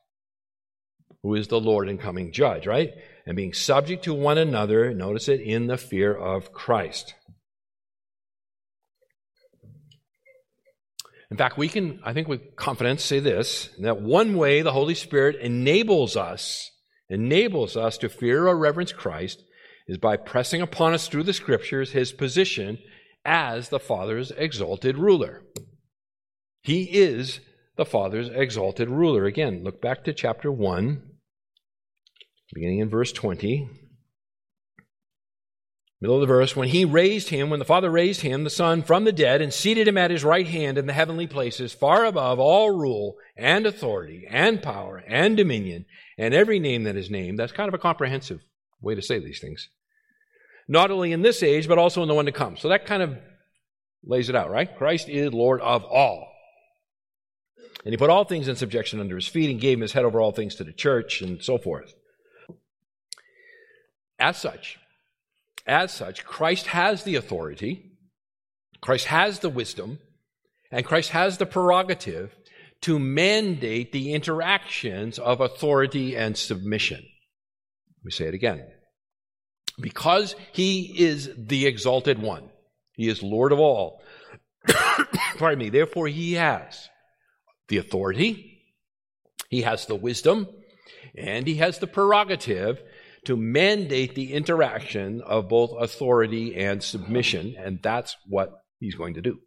who 1.22 1.34
is 1.34 1.49
the 1.49 1.61
Lord 1.61 1.89
and 1.89 2.01
coming 2.01 2.30
judge, 2.30 2.66
right? 2.66 2.93
And 3.26 3.36
being 3.36 3.52
subject 3.52 4.04
to 4.04 4.14
one 4.14 4.38
another, 4.38 4.94
notice 4.94 5.28
it, 5.28 5.40
in 5.40 5.66
the 5.66 5.76
fear 5.76 6.14
of 6.14 6.52
Christ. 6.52 7.14
In 11.30 11.36
fact, 11.36 11.58
we 11.58 11.68
can, 11.68 12.00
I 12.04 12.12
think 12.12 12.28
with 12.28 12.54
confidence, 12.54 13.02
say 13.02 13.18
this 13.18 13.70
that 13.80 14.00
one 14.00 14.36
way 14.36 14.62
the 14.62 14.72
Holy 14.72 14.94
Spirit 14.94 15.36
enables 15.40 16.16
us, 16.16 16.70
enables 17.10 17.76
us 17.76 17.98
to 17.98 18.08
fear 18.08 18.46
or 18.46 18.56
reverence 18.56 18.92
Christ 18.92 19.42
is 19.88 19.98
by 19.98 20.16
pressing 20.16 20.62
upon 20.62 20.94
us 20.94 21.08
through 21.08 21.24
the 21.24 21.32
scriptures 21.32 21.92
his 21.92 22.12
position 22.12 22.78
as 23.24 23.68
the 23.68 23.80
Father's 23.80 24.30
exalted 24.32 24.98
ruler. 24.98 25.42
He 26.62 26.84
is 26.84 27.40
the 27.76 27.84
Father's 27.84 28.28
exalted 28.28 28.88
ruler. 28.88 29.24
Again, 29.24 29.62
look 29.64 29.80
back 29.80 30.04
to 30.04 30.12
chapter 30.12 30.50
1, 30.50 31.02
beginning 32.55 32.78
in 32.80 32.88
verse 32.88 33.12
20. 33.12 33.68
Middle 36.01 36.16
of 36.16 36.20
the 36.20 36.26
verse, 36.26 36.55
when 36.55 36.68
he 36.68 36.84
raised 36.84 37.30
him, 37.30 37.49
when 37.49 37.59
the 37.59 37.64
Father 37.64 37.90
raised 37.90 38.20
him, 38.20 38.44
the 38.44 38.51
Son, 38.51 38.82
from 38.82 39.05
the 39.05 39.12
dead 39.12 39.40
and 39.40 39.53
seated 39.53 39.88
him 39.88 39.97
at 39.97 40.11
his 40.11 40.24
right 40.24 40.47
hand 40.47 40.76
in 40.76 40.86
the 40.86 40.92
heavenly 40.92 41.26
places, 41.26 41.72
far 41.72 42.05
above 42.05 42.38
all 42.38 42.70
rule 42.70 43.16
and 43.34 43.64
authority 43.64 44.26
and 44.28 44.62
power 44.62 45.03
and 45.09 45.38
dominion 45.38 45.86
and 46.18 46.34
every 46.34 46.59
name 46.59 46.84
that 46.84 46.97
is 46.97 47.11
named. 47.11 47.38
That's 47.38 47.53
kind 47.53 47.68
of 47.68 47.74
a 47.74 47.78
comprehensive 47.78 48.44
way 48.80 48.94
to 48.94 49.01
say 49.01 49.18
these 49.18 49.40
things. 49.40 49.70
Not 50.68 50.90
only 50.90 51.12
in 51.12 51.22
this 51.22 51.42
age, 51.42 51.66
but 51.66 51.78
also 51.78 52.03
in 52.03 52.09
the 52.09 52.14
one 52.14 52.26
to 52.26 52.32
come. 52.32 52.59
So 52.59 52.68
that 52.68 52.86
kind 52.86 53.03
of 53.03 53.16
lays 54.05 54.28
it 54.28 54.36
out, 54.36 54.51
right? 54.51 54.76
Christ 54.76 55.09
is 55.09 55.32
Lord 55.32 55.62
of 55.62 55.82
all. 55.84 56.28
And 57.84 57.92
he 57.92 57.97
put 57.97 58.11
all 58.11 58.24
things 58.24 58.49
in 58.49 58.57
subjection 58.57 59.01
under 59.01 59.14
his 59.14 59.28
feet 59.28 59.49
and 59.49 59.61
gave 59.61 59.78
him 59.78 59.82
his 59.82 59.92
head 59.92 60.05
over 60.05 60.20
all 60.20 60.32
things 60.32 60.57
to 60.57 60.64
the 60.64 60.72
church 60.72 61.22
and 61.22 61.42
so 61.42 61.57
forth. 61.57 61.94
As 64.18 64.38
such, 64.38 64.78
as 65.66 65.92
such, 65.92 66.24
Christ 66.24 66.68
has 66.68 67.02
the 67.02 67.16
authority, 67.16 67.92
Christ 68.80 69.06
has 69.06 69.40
the 69.40 69.50
wisdom, 69.50 69.98
and 70.70 70.86
Christ 70.86 71.10
has 71.10 71.38
the 71.38 71.46
prerogative 71.46 72.34
to 72.82 72.98
mandate 72.98 73.92
the 73.92 74.14
interactions 74.14 75.18
of 75.18 75.40
authority 75.40 76.16
and 76.16 76.36
submission. 76.36 76.98
Let 76.98 78.04
me 78.04 78.10
say 78.10 78.26
it 78.26 78.34
again. 78.34 78.64
Because 79.80 80.34
he 80.52 81.04
is 81.04 81.30
the 81.36 81.66
exalted 81.66 82.20
one, 82.20 82.48
he 82.92 83.08
is 83.08 83.22
Lord 83.22 83.52
of 83.52 83.58
all. 83.58 84.02
Pardon 85.38 85.58
me. 85.58 85.68
Therefore, 85.68 86.08
he 86.08 86.34
has 86.34 86.88
the 87.68 87.78
authority, 87.78 88.62
he 89.50 89.62
has 89.62 89.86
the 89.86 89.94
wisdom, 89.94 90.46
and 91.16 91.46
he 91.46 91.56
has 91.56 91.78
the 91.78 91.86
prerogative 91.86 92.80
to 93.26 93.36
mandate 93.36 94.14
the 94.14 94.32
interaction 94.32 95.20
of 95.20 95.48
both 95.48 95.72
authority 95.78 96.54
and 96.56 96.82
submission, 96.82 97.56
and 97.58 97.80
that's 97.82 98.16
what 98.26 98.62
he's 98.78 98.94
going 98.94 99.14
to 99.14 99.20
do. 99.20 99.40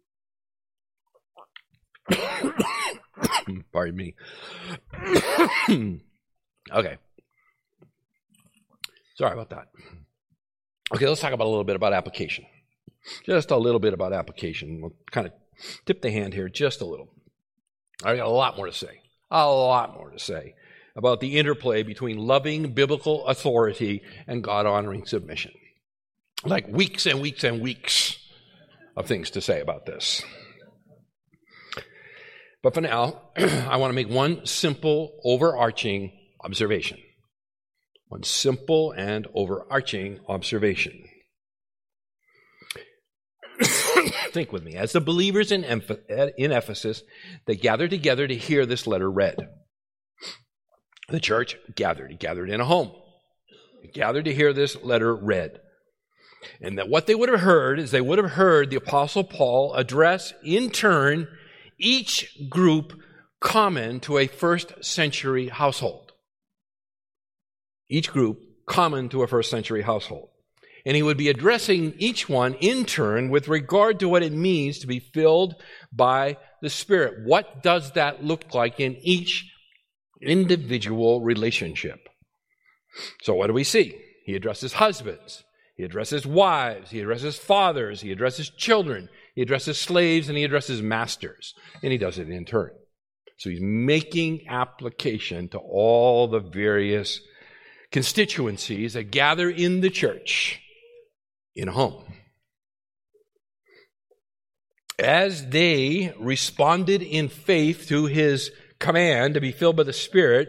Pardon 3.72 3.96
me. 3.96 4.14
okay. 6.72 6.98
Sorry 9.16 9.32
about 9.32 9.50
that. 9.50 9.68
Okay, 10.94 11.08
let's 11.08 11.20
talk 11.22 11.32
about 11.32 11.46
a 11.46 11.48
little 11.48 11.64
bit 11.64 11.76
about 11.76 11.94
application. 11.94 12.44
Just 13.24 13.50
a 13.50 13.56
little 13.56 13.80
bit 13.80 13.94
about 13.94 14.12
application. 14.12 14.82
We'll 14.82 14.96
kind 15.10 15.26
of 15.26 15.32
tip 15.86 16.02
the 16.02 16.10
hand 16.10 16.34
here 16.34 16.50
just 16.50 16.82
a 16.82 16.86
little. 16.86 17.08
I 18.04 18.16
got 18.16 18.26
a 18.26 18.30
lot 18.30 18.58
more 18.58 18.66
to 18.66 18.72
say. 18.72 19.00
A 19.30 19.48
lot 19.48 19.94
more 19.94 20.10
to 20.10 20.18
say 20.18 20.54
about 20.96 21.20
the 21.20 21.38
interplay 21.38 21.82
between 21.82 22.18
loving 22.18 22.72
biblical 22.72 23.26
authority 23.26 24.02
and 24.26 24.42
God 24.42 24.66
honoring 24.66 25.06
submission. 25.06 25.52
Like 26.44 26.68
weeks 26.68 27.06
and 27.06 27.20
weeks 27.20 27.44
and 27.44 27.60
weeks 27.60 28.18
of 28.96 29.06
things 29.06 29.30
to 29.30 29.40
say 29.40 29.60
about 29.60 29.86
this. 29.86 30.22
But 32.62 32.74
for 32.74 32.80
now, 32.80 33.20
I 33.36 33.76
want 33.76 33.90
to 33.90 33.94
make 33.94 34.08
one 34.08 34.44
simple, 34.46 35.18
overarching 35.24 36.12
observation. 36.44 36.98
One 38.08 38.22
simple 38.22 38.92
and 38.92 39.26
overarching 39.34 40.20
observation. 40.28 41.04
Think 44.32 44.52
with 44.52 44.64
me. 44.64 44.74
As 44.74 44.92
the 44.92 45.00
believers 45.00 45.52
in, 45.52 45.64
Ephesus, 45.64 47.02
they 47.46 47.56
gathered 47.56 47.90
together 47.90 48.26
to 48.26 48.34
hear 48.34 48.66
this 48.66 48.86
letter 48.86 49.10
read 49.10 49.48
the 51.10 51.20
church 51.20 51.56
gathered. 51.74 52.10
He 52.10 52.16
gathered 52.16 52.50
in 52.50 52.60
a 52.60 52.64
home. 52.64 52.92
He 53.82 53.88
gathered 53.88 54.26
to 54.26 54.34
hear 54.34 54.52
this 54.52 54.76
letter 54.82 55.14
read. 55.14 55.60
And 56.60 56.78
that 56.78 56.88
what 56.88 57.06
they 57.06 57.14
would 57.14 57.28
have 57.28 57.40
heard 57.40 57.78
is 57.78 57.90
they 57.90 58.00
would 58.00 58.18
have 58.18 58.32
heard 58.32 58.70
the 58.70 58.76
Apostle 58.76 59.24
Paul 59.24 59.74
address 59.74 60.32
in 60.42 60.70
turn 60.70 61.28
each 61.78 62.48
group 62.48 62.94
common 63.40 64.00
to 64.00 64.18
a 64.18 64.26
first 64.26 64.84
century 64.84 65.48
household. 65.48 66.12
Each 67.88 68.10
group 68.10 68.40
common 68.66 69.08
to 69.10 69.22
a 69.22 69.26
first 69.26 69.50
century 69.50 69.82
household. 69.82 70.28
And 70.86 70.96
he 70.96 71.02
would 71.02 71.18
be 71.18 71.28
addressing 71.28 71.94
each 71.98 72.28
one 72.28 72.54
in 72.54 72.86
turn 72.86 73.28
with 73.28 73.48
regard 73.48 74.00
to 74.00 74.08
what 74.08 74.22
it 74.22 74.32
means 74.32 74.78
to 74.78 74.86
be 74.86 75.00
filled 75.00 75.56
by 75.92 76.38
the 76.62 76.70
Spirit. 76.70 77.26
What 77.26 77.62
does 77.62 77.92
that 77.92 78.24
look 78.24 78.54
like 78.54 78.80
in 78.80 78.96
each 79.02 79.50
individual 80.20 81.22
relationship. 81.22 82.08
So, 83.22 83.34
what 83.34 83.46
do 83.46 83.52
we 83.52 83.64
see? 83.64 83.96
He 84.24 84.34
addresses 84.34 84.74
husbands, 84.74 85.44
he 85.76 85.84
addresses 85.84 86.26
wives, 86.26 86.90
he 86.90 87.00
addresses 87.00 87.36
fathers, 87.36 88.00
he 88.00 88.12
addresses 88.12 88.50
children, 88.50 89.08
he 89.34 89.42
addresses 89.42 89.80
slaves, 89.80 90.28
and 90.28 90.36
he 90.36 90.44
addresses 90.44 90.82
masters. 90.82 91.54
And 91.82 91.92
he 91.92 91.98
does 91.98 92.18
it 92.18 92.28
in 92.28 92.44
turn. 92.44 92.70
So, 93.38 93.50
he's 93.50 93.60
making 93.62 94.48
application 94.48 95.48
to 95.48 95.58
all 95.58 96.28
the 96.28 96.40
various 96.40 97.20
constituencies 97.90 98.92
that 98.94 99.10
gather 99.10 99.50
in 99.50 99.80
the 99.80 99.90
church 99.90 100.60
in 101.54 101.68
a 101.68 101.72
home. 101.72 102.04
As 104.98 105.48
they 105.48 106.12
responded 106.18 107.02
in 107.02 107.28
faith 107.28 107.88
to 107.88 108.04
his 108.04 108.52
command 108.80 109.34
to 109.34 109.40
be 109.40 109.52
filled 109.52 109.76
by 109.76 109.84
the 109.84 109.92
Spirit, 109.92 110.48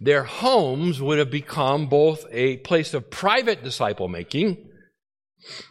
their 0.00 0.24
homes 0.24 1.00
would 1.00 1.18
have 1.18 1.30
become 1.30 1.86
both 1.86 2.24
a 2.32 2.56
place 2.58 2.94
of 2.94 3.10
private 3.10 3.62
disciple 3.62 4.08
making 4.08 4.68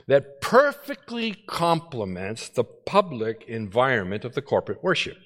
that 0.07 0.39
perfectly 0.39 1.33
complements 1.47 2.47
the 2.49 2.63
public 2.63 3.43
environment 3.47 4.23
of 4.23 4.33
the 4.33 4.41
corporate 4.41 4.83
worship. 4.83 5.17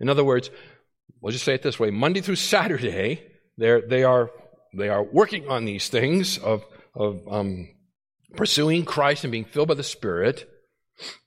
In 0.00 0.10
other 0.10 0.24
words, 0.24 0.50
we'll 1.20 1.32
just 1.32 1.44
say 1.44 1.54
it 1.54 1.62
this 1.62 1.80
way 1.80 1.90
Monday 1.90 2.20
through 2.20 2.36
Saturday, 2.36 3.22
they 3.56 4.04
are, 4.04 4.30
they 4.76 4.90
are 4.90 5.02
working 5.02 5.48
on 5.48 5.64
these 5.64 5.88
things 5.88 6.36
of, 6.38 6.62
of 6.94 7.26
um, 7.30 7.68
pursuing 8.36 8.84
Christ 8.84 9.24
and 9.24 9.32
being 9.32 9.46
filled 9.46 9.68
by 9.68 9.74
the 9.74 9.82
Spirit. 9.82 10.48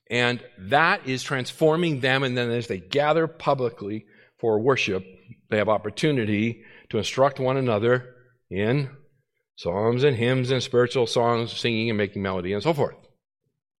And 0.08 0.42
that 0.58 1.06
is 1.06 1.22
transforming 1.22 2.00
them. 2.00 2.22
And 2.24 2.36
then 2.36 2.50
as 2.50 2.66
they 2.66 2.78
gather 2.78 3.26
publicly 3.28 4.06
for 4.40 4.58
worship, 4.58 5.04
they 5.50 5.58
have 5.58 5.68
opportunity 5.68 6.62
to 6.90 6.98
instruct 6.98 7.38
one 7.38 7.56
another 7.56 8.14
in 8.50 8.90
psalms 9.56 10.04
and 10.04 10.16
hymns 10.16 10.50
and 10.50 10.62
spiritual 10.62 11.06
songs, 11.06 11.52
singing 11.52 11.90
and 11.90 11.98
making 11.98 12.22
melody 12.22 12.52
and 12.52 12.62
so 12.62 12.72
forth. 12.72 12.96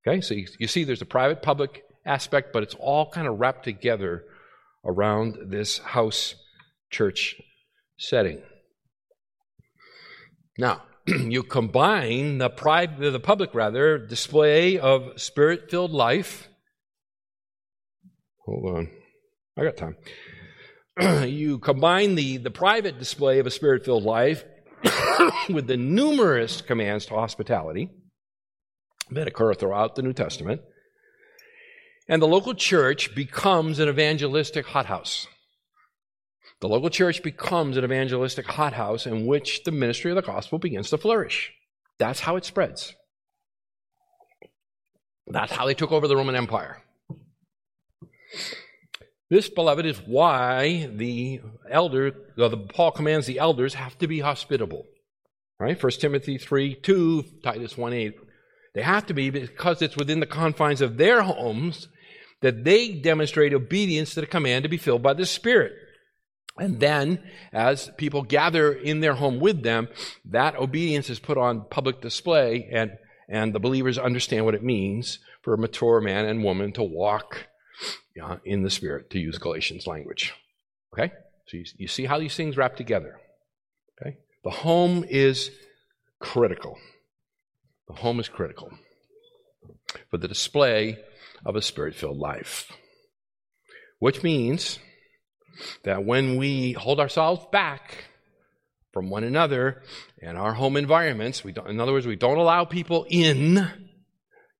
Okay, 0.06 0.20
so 0.20 0.34
you, 0.34 0.46
you 0.58 0.66
see 0.66 0.84
there's 0.84 1.02
a 1.02 1.06
private 1.06 1.42
public 1.42 1.82
aspect, 2.06 2.52
but 2.52 2.62
it's 2.62 2.74
all 2.78 3.10
kind 3.10 3.26
of 3.26 3.38
wrapped 3.38 3.64
together 3.64 4.24
around 4.84 5.36
this 5.50 5.78
house 5.78 6.34
church 6.90 7.36
setting. 7.98 8.42
Now, 10.58 10.82
you 11.06 11.42
combine 11.42 12.38
the 12.38 12.50
private, 12.50 13.10
the 13.10 13.20
public 13.20 13.54
rather, 13.54 13.98
display 13.98 14.78
of 14.78 15.20
spirit-filled 15.20 15.92
life. 15.92 16.48
Hold 18.46 18.76
on, 18.76 18.90
I 19.56 19.64
got 19.64 19.76
time. 19.76 19.96
you 21.26 21.58
combine 21.58 22.14
the, 22.14 22.36
the 22.36 22.50
private 22.50 22.98
display 22.98 23.38
of 23.38 23.46
a 23.46 23.50
spirit-filled 23.50 24.04
life 24.04 24.44
with 25.50 25.66
the 25.66 25.76
numerous 25.76 26.60
commands 26.60 27.06
to 27.06 27.14
hospitality 27.14 27.90
that 29.10 29.28
occur 29.28 29.54
throughout 29.54 29.96
the 29.96 30.02
New 30.02 30.12
Testament, 30.12 30.60
and 32.08 32.20
the 32.20 32.28
local 32.28 32.54
church 32.54 33.14
becomes 33.14 33.78
an 33.78 33.88
evangelistic 33.88 34.66
hothouse. 34.66 35.26
The 36.60 36.68
local 36.68 36.90
church 36.90 37.22
becomes 37.22 37.76
an 37.76 37.84
evangelistic 37.84 38.46
hothouse 38.46 39.06
in 39.06 39.26
which 39.26 39.64
the 39.64 39.72
ministry 39.72 40.10
of 40.10 40.16
the 40.16 40.22
gospel 40.22 40.58
begins 40.58 40.90
to 40.90 40.98
flourish. 40.98 41.52
That's 41.98 42.20
how 42.20 42.36
it 42.36 42.44
spreads. 42.44 42.94
That's 45.26 45.52
how 45.52 45.66
they 45.66 45.74
took 45.74 45.92
over 45.92 46.08
the 46.08 46.16
Roman 46.16 46.34
Empire. 46.34 46.82
This, 49.30 49.48
beloved, 49.48 49.86
is 49.86 49.98
why 49.98 50.90
the 50.92 51.40
elder, 51.70 52.12
the, 52.36 52.56
Paul 52.56 52.90
commands 52.90 53.26
the 53.26 53.38
elders 53.38 53.74
have 53.74 53.96
to 53.98 54.08
be 54.08 54.18
hospitable. 54.18 54.86
Right? 55.60 55.80
1 55.80 55.92
Timothy 55.92 56.36
3 56.36 56.74
2, 56.74 57.24
Titus 57.44 57.78
1 57.78 57.92
8. 57.92 58.14
They 58.74 58.82
have 58.82 59.06
to 59.06 59.14
be 59.14 59.30
because 59.30 59.82
it's 59.82 59.96
within 59.96 60.20
the 60.20 60.26
confines 60.26 60.80
of 60.80 60.96
their 60.96 61.22
homes 61.22 61.88
that 62.40 62.64
they 62.64 62.92
demonstrate 62.92 63.54
obedience 63.54 64.14
to 64.14 64.20
the 64.20 64.26
command 64.26 64.64
to 64.64 64.68
be 64.68 64.78
filled 64.78 65.02
by 65.02 65.12
the 65.12 65.26
Spirit. 65.26 65.72
And 66.58 66.80
then, 66.80 67.22
as 67.52 67.90
people 67.96 68.22
gather 68.22 68.72
in 68.72 69.00
their 69.00 69.14
home 69.14 69.38
with 69.38 69.62
them, 69.62 69.88
that 70.26 70.56
obedience 70.56 71.08
is 71.08 71.18
put 71.18 71.38
on 71.38 71.66
public 71.70 72.00
display, 72.00 72.68
and, 72.72 72.92
and 73.28 73.54
the 73.54 73.60
believers 73.60 73.98
understand 73.98 74.44
what 74.44 74.54
it 74.54 74.64
means 74.64 75.20
for 75.42 75.54
a 75.54 75.58
mature 75.58 76.00
man 76.00 76.24
and 76.24 76.42
woman 76.42 76.72
to 76.72 76.82
walk 76.82 77.46
uh, 78.22 78.36
in 78.44 78.62
the 78.62 78.70
Spirit, 78.70 79.10
to 79.10 79.18
use 79.18 79.38
Galatians 79.38 79.86
language. 79.86 80.34
Okay? 80.92 81.12
So 81.46 81.56
you, 81.56 81.64
you 81.76 81.88
see 81.88 82.04
how 82.04 82.18
these 82.18 82.36
things 82.36 82.56
wrap 82.56 82.76
together. 82.76 83.18
Okay? 84.00 84.18
The 84.44 84.50
home 84.50 85.04
is 85.08 85.50
critical. 86.18 86.78
The 87.88 87.94
home 87.94 88.20
is 88.20 88.28
critical 88.28 88.70
for 90.10 90.18
the 90.18 90.28
display 90.28 90.98
of 91.44 91.56
a 91.56 91.62
spirit 91.62 91.94
filled 91.94 92.18
life. 92.18 92.70
Which 93.98 94.22
means 94.22 94.78
that 95.84 96.04
when 96.04 96.36
we 96.36 96.72
hold 96.72 97.00
ourselves 97.00 97.44
back 97.52 98.04
from 98.92 99.10
one 99.10 99.24
another 99.24 99.82
and 100.22 100.38
our 100.38 100.54
home 100.54 100.76
environments, 100.76 101.44
we 101.44 101.52
don't, 101.52 101.68
in 101.68 101.80
other 101.80 101.92
words, 101.92 102.06
we 102.06 102.16
don't 102.16 102.38
allow 102.38 102.64
people 102.64 103.06
in 103.08 103.68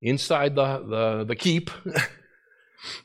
inside 0.02 0.54
the, 0.54 0.84
the, 0.88 1.24
the 1.24 1.36
keep, 1.36 1.70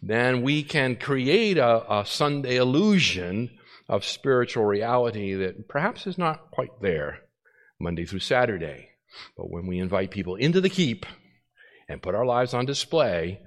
then 0.02 0.42
we 0.42 0.64
can 0.64 0.96
create 0.96 1.58
a, 1.58 2.00
a 2.00 2.06
Sunday 2.06 2.58
illusion 2.58 3.52
of 3.88 4.06
spiritual 4.06 4.66
reality 4.66 5.34
that 5.34 5.68
perhaps 5.68 6.08
is 6.08 6.18
not 6.18 6.52
quite 6.52 6.82
there 6.82 7.20
Monday 7.80 8.06
through 8.06 8.20
Saturday. 8.20 8.90
But 9.38 9.50
when 9.50 9.68
we 9.68 9.80
invite 9.80 10.12
people 10.12 10.36
into 10.36 10.62
the 10.62 10.70
keep 10.70 11.06
and 11.88 12.02
put 12.02 12.16
our 12.16 12.26
lives 12.26 12.54
on 12.54 12.66
display, 12.66 13.42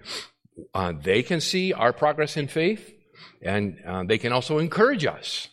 uh, 0.75 0.93
they 1.01 1.23
can 1.23 1.41
see 1.41 1.73
our 1.73 1.93
progress 1.93 2.37
in 2.37 2.49
faith 2.49 2.93
and 3.43 3.79
uh, 3.87 4.05
they 4.05 4.19
can 4.19 4.33
also 4.33 4.59
encourage 4.59 5.05
us 5.05 5.49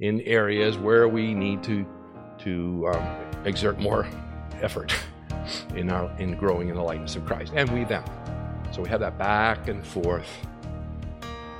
in 0.00 0.20
areas 0.22 0.76
where 0.76 1.08
we 1.08 1.34
need 1.34 1.62
to, 1.64 1.86
to 2.38 2.88
um, 2.92 3.16
exert 3.44 3.78
more 3.78 4.08
effort 4.60 4.94
in, 5.76 5.90
our, 5.90 6.10
in 6.18 6.36
growing 6.36 6.68
in 6.68 6.76
the 6.76 6.82
likeness 6.82 7.16
of 7.16 7.24
Christ, 7.24 7.52
and 7.54 7.70
we 7.70 7.84
them. 7.84 8.04
So 8.74 8.82
we 8.82 8.88
have 8.88 8.98
that 9.00 9.18
back 9.18 9.68
and 9.68 9.86
forth 9.86 10.26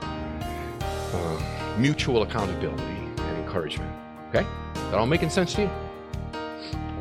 um, 0.03 1.45
mutual 1.79 2.23
accountability 2.23 2.83
and 2.83 3.39
encouragement. 3.39 3.93
Okay? 4.31 4.45
That 4.75 4.95
all 4.95 5.07
making 5.07 5.31
sense 5.31 5.55
to 5.55 5.63
you? 5.63 5.71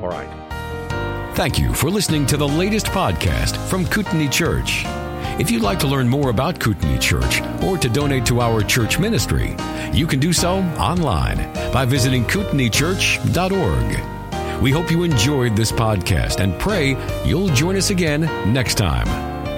All 0.01 0.09
right. 0.09 0.29
Thank 1.33 1.57
you 1.57 1.73
for 1.73 1.89
listening 1.89 2.27
to 2.27 2.37
the 2.37 2.47
latest 2.47 2.85
podcast 2.87 3.57
from 3.69 3.87
Kootenai 3.87 4.27
Church. 4.27 4.83
If 5.39 5.49
you'd 5.49 5.63
like 5.63 5.79
to 5.79 5.87
learn 5.87 6.07
more 6.07 6.29
about 6.29 6.59
Kootenai 6.59 6.99
Church 6.99 7.41
or 7.63 7.79
to 7.79 7.89
donate 7.89 8.27
to 8.27 8.39
our 8.39 8.61
church 8.61 8.99
ministry, 8.99 9.55
you 9.93 10.05
can 10.05 10.19
do 10.19 10.31
so 10.31 10.57
online 10.77 11.51
by 11.73 11.85
visiting 11.85 12.23
kootenaichurch.org. 12.25 14.61
We 14.61 14.69
hope 14.69 14.91
you 14.91 15.01
enjoyed 15.01 15.55
this 15.55 15.71
podcast 15.71 16.39
and 16.39 16.59
pray 16.59 16.95
you'll 17.25 17.47
join 17.47 17.77
us 17.77 17.89
again 17.89 18.21
next 18.53 18.75
time. 18.75 19.32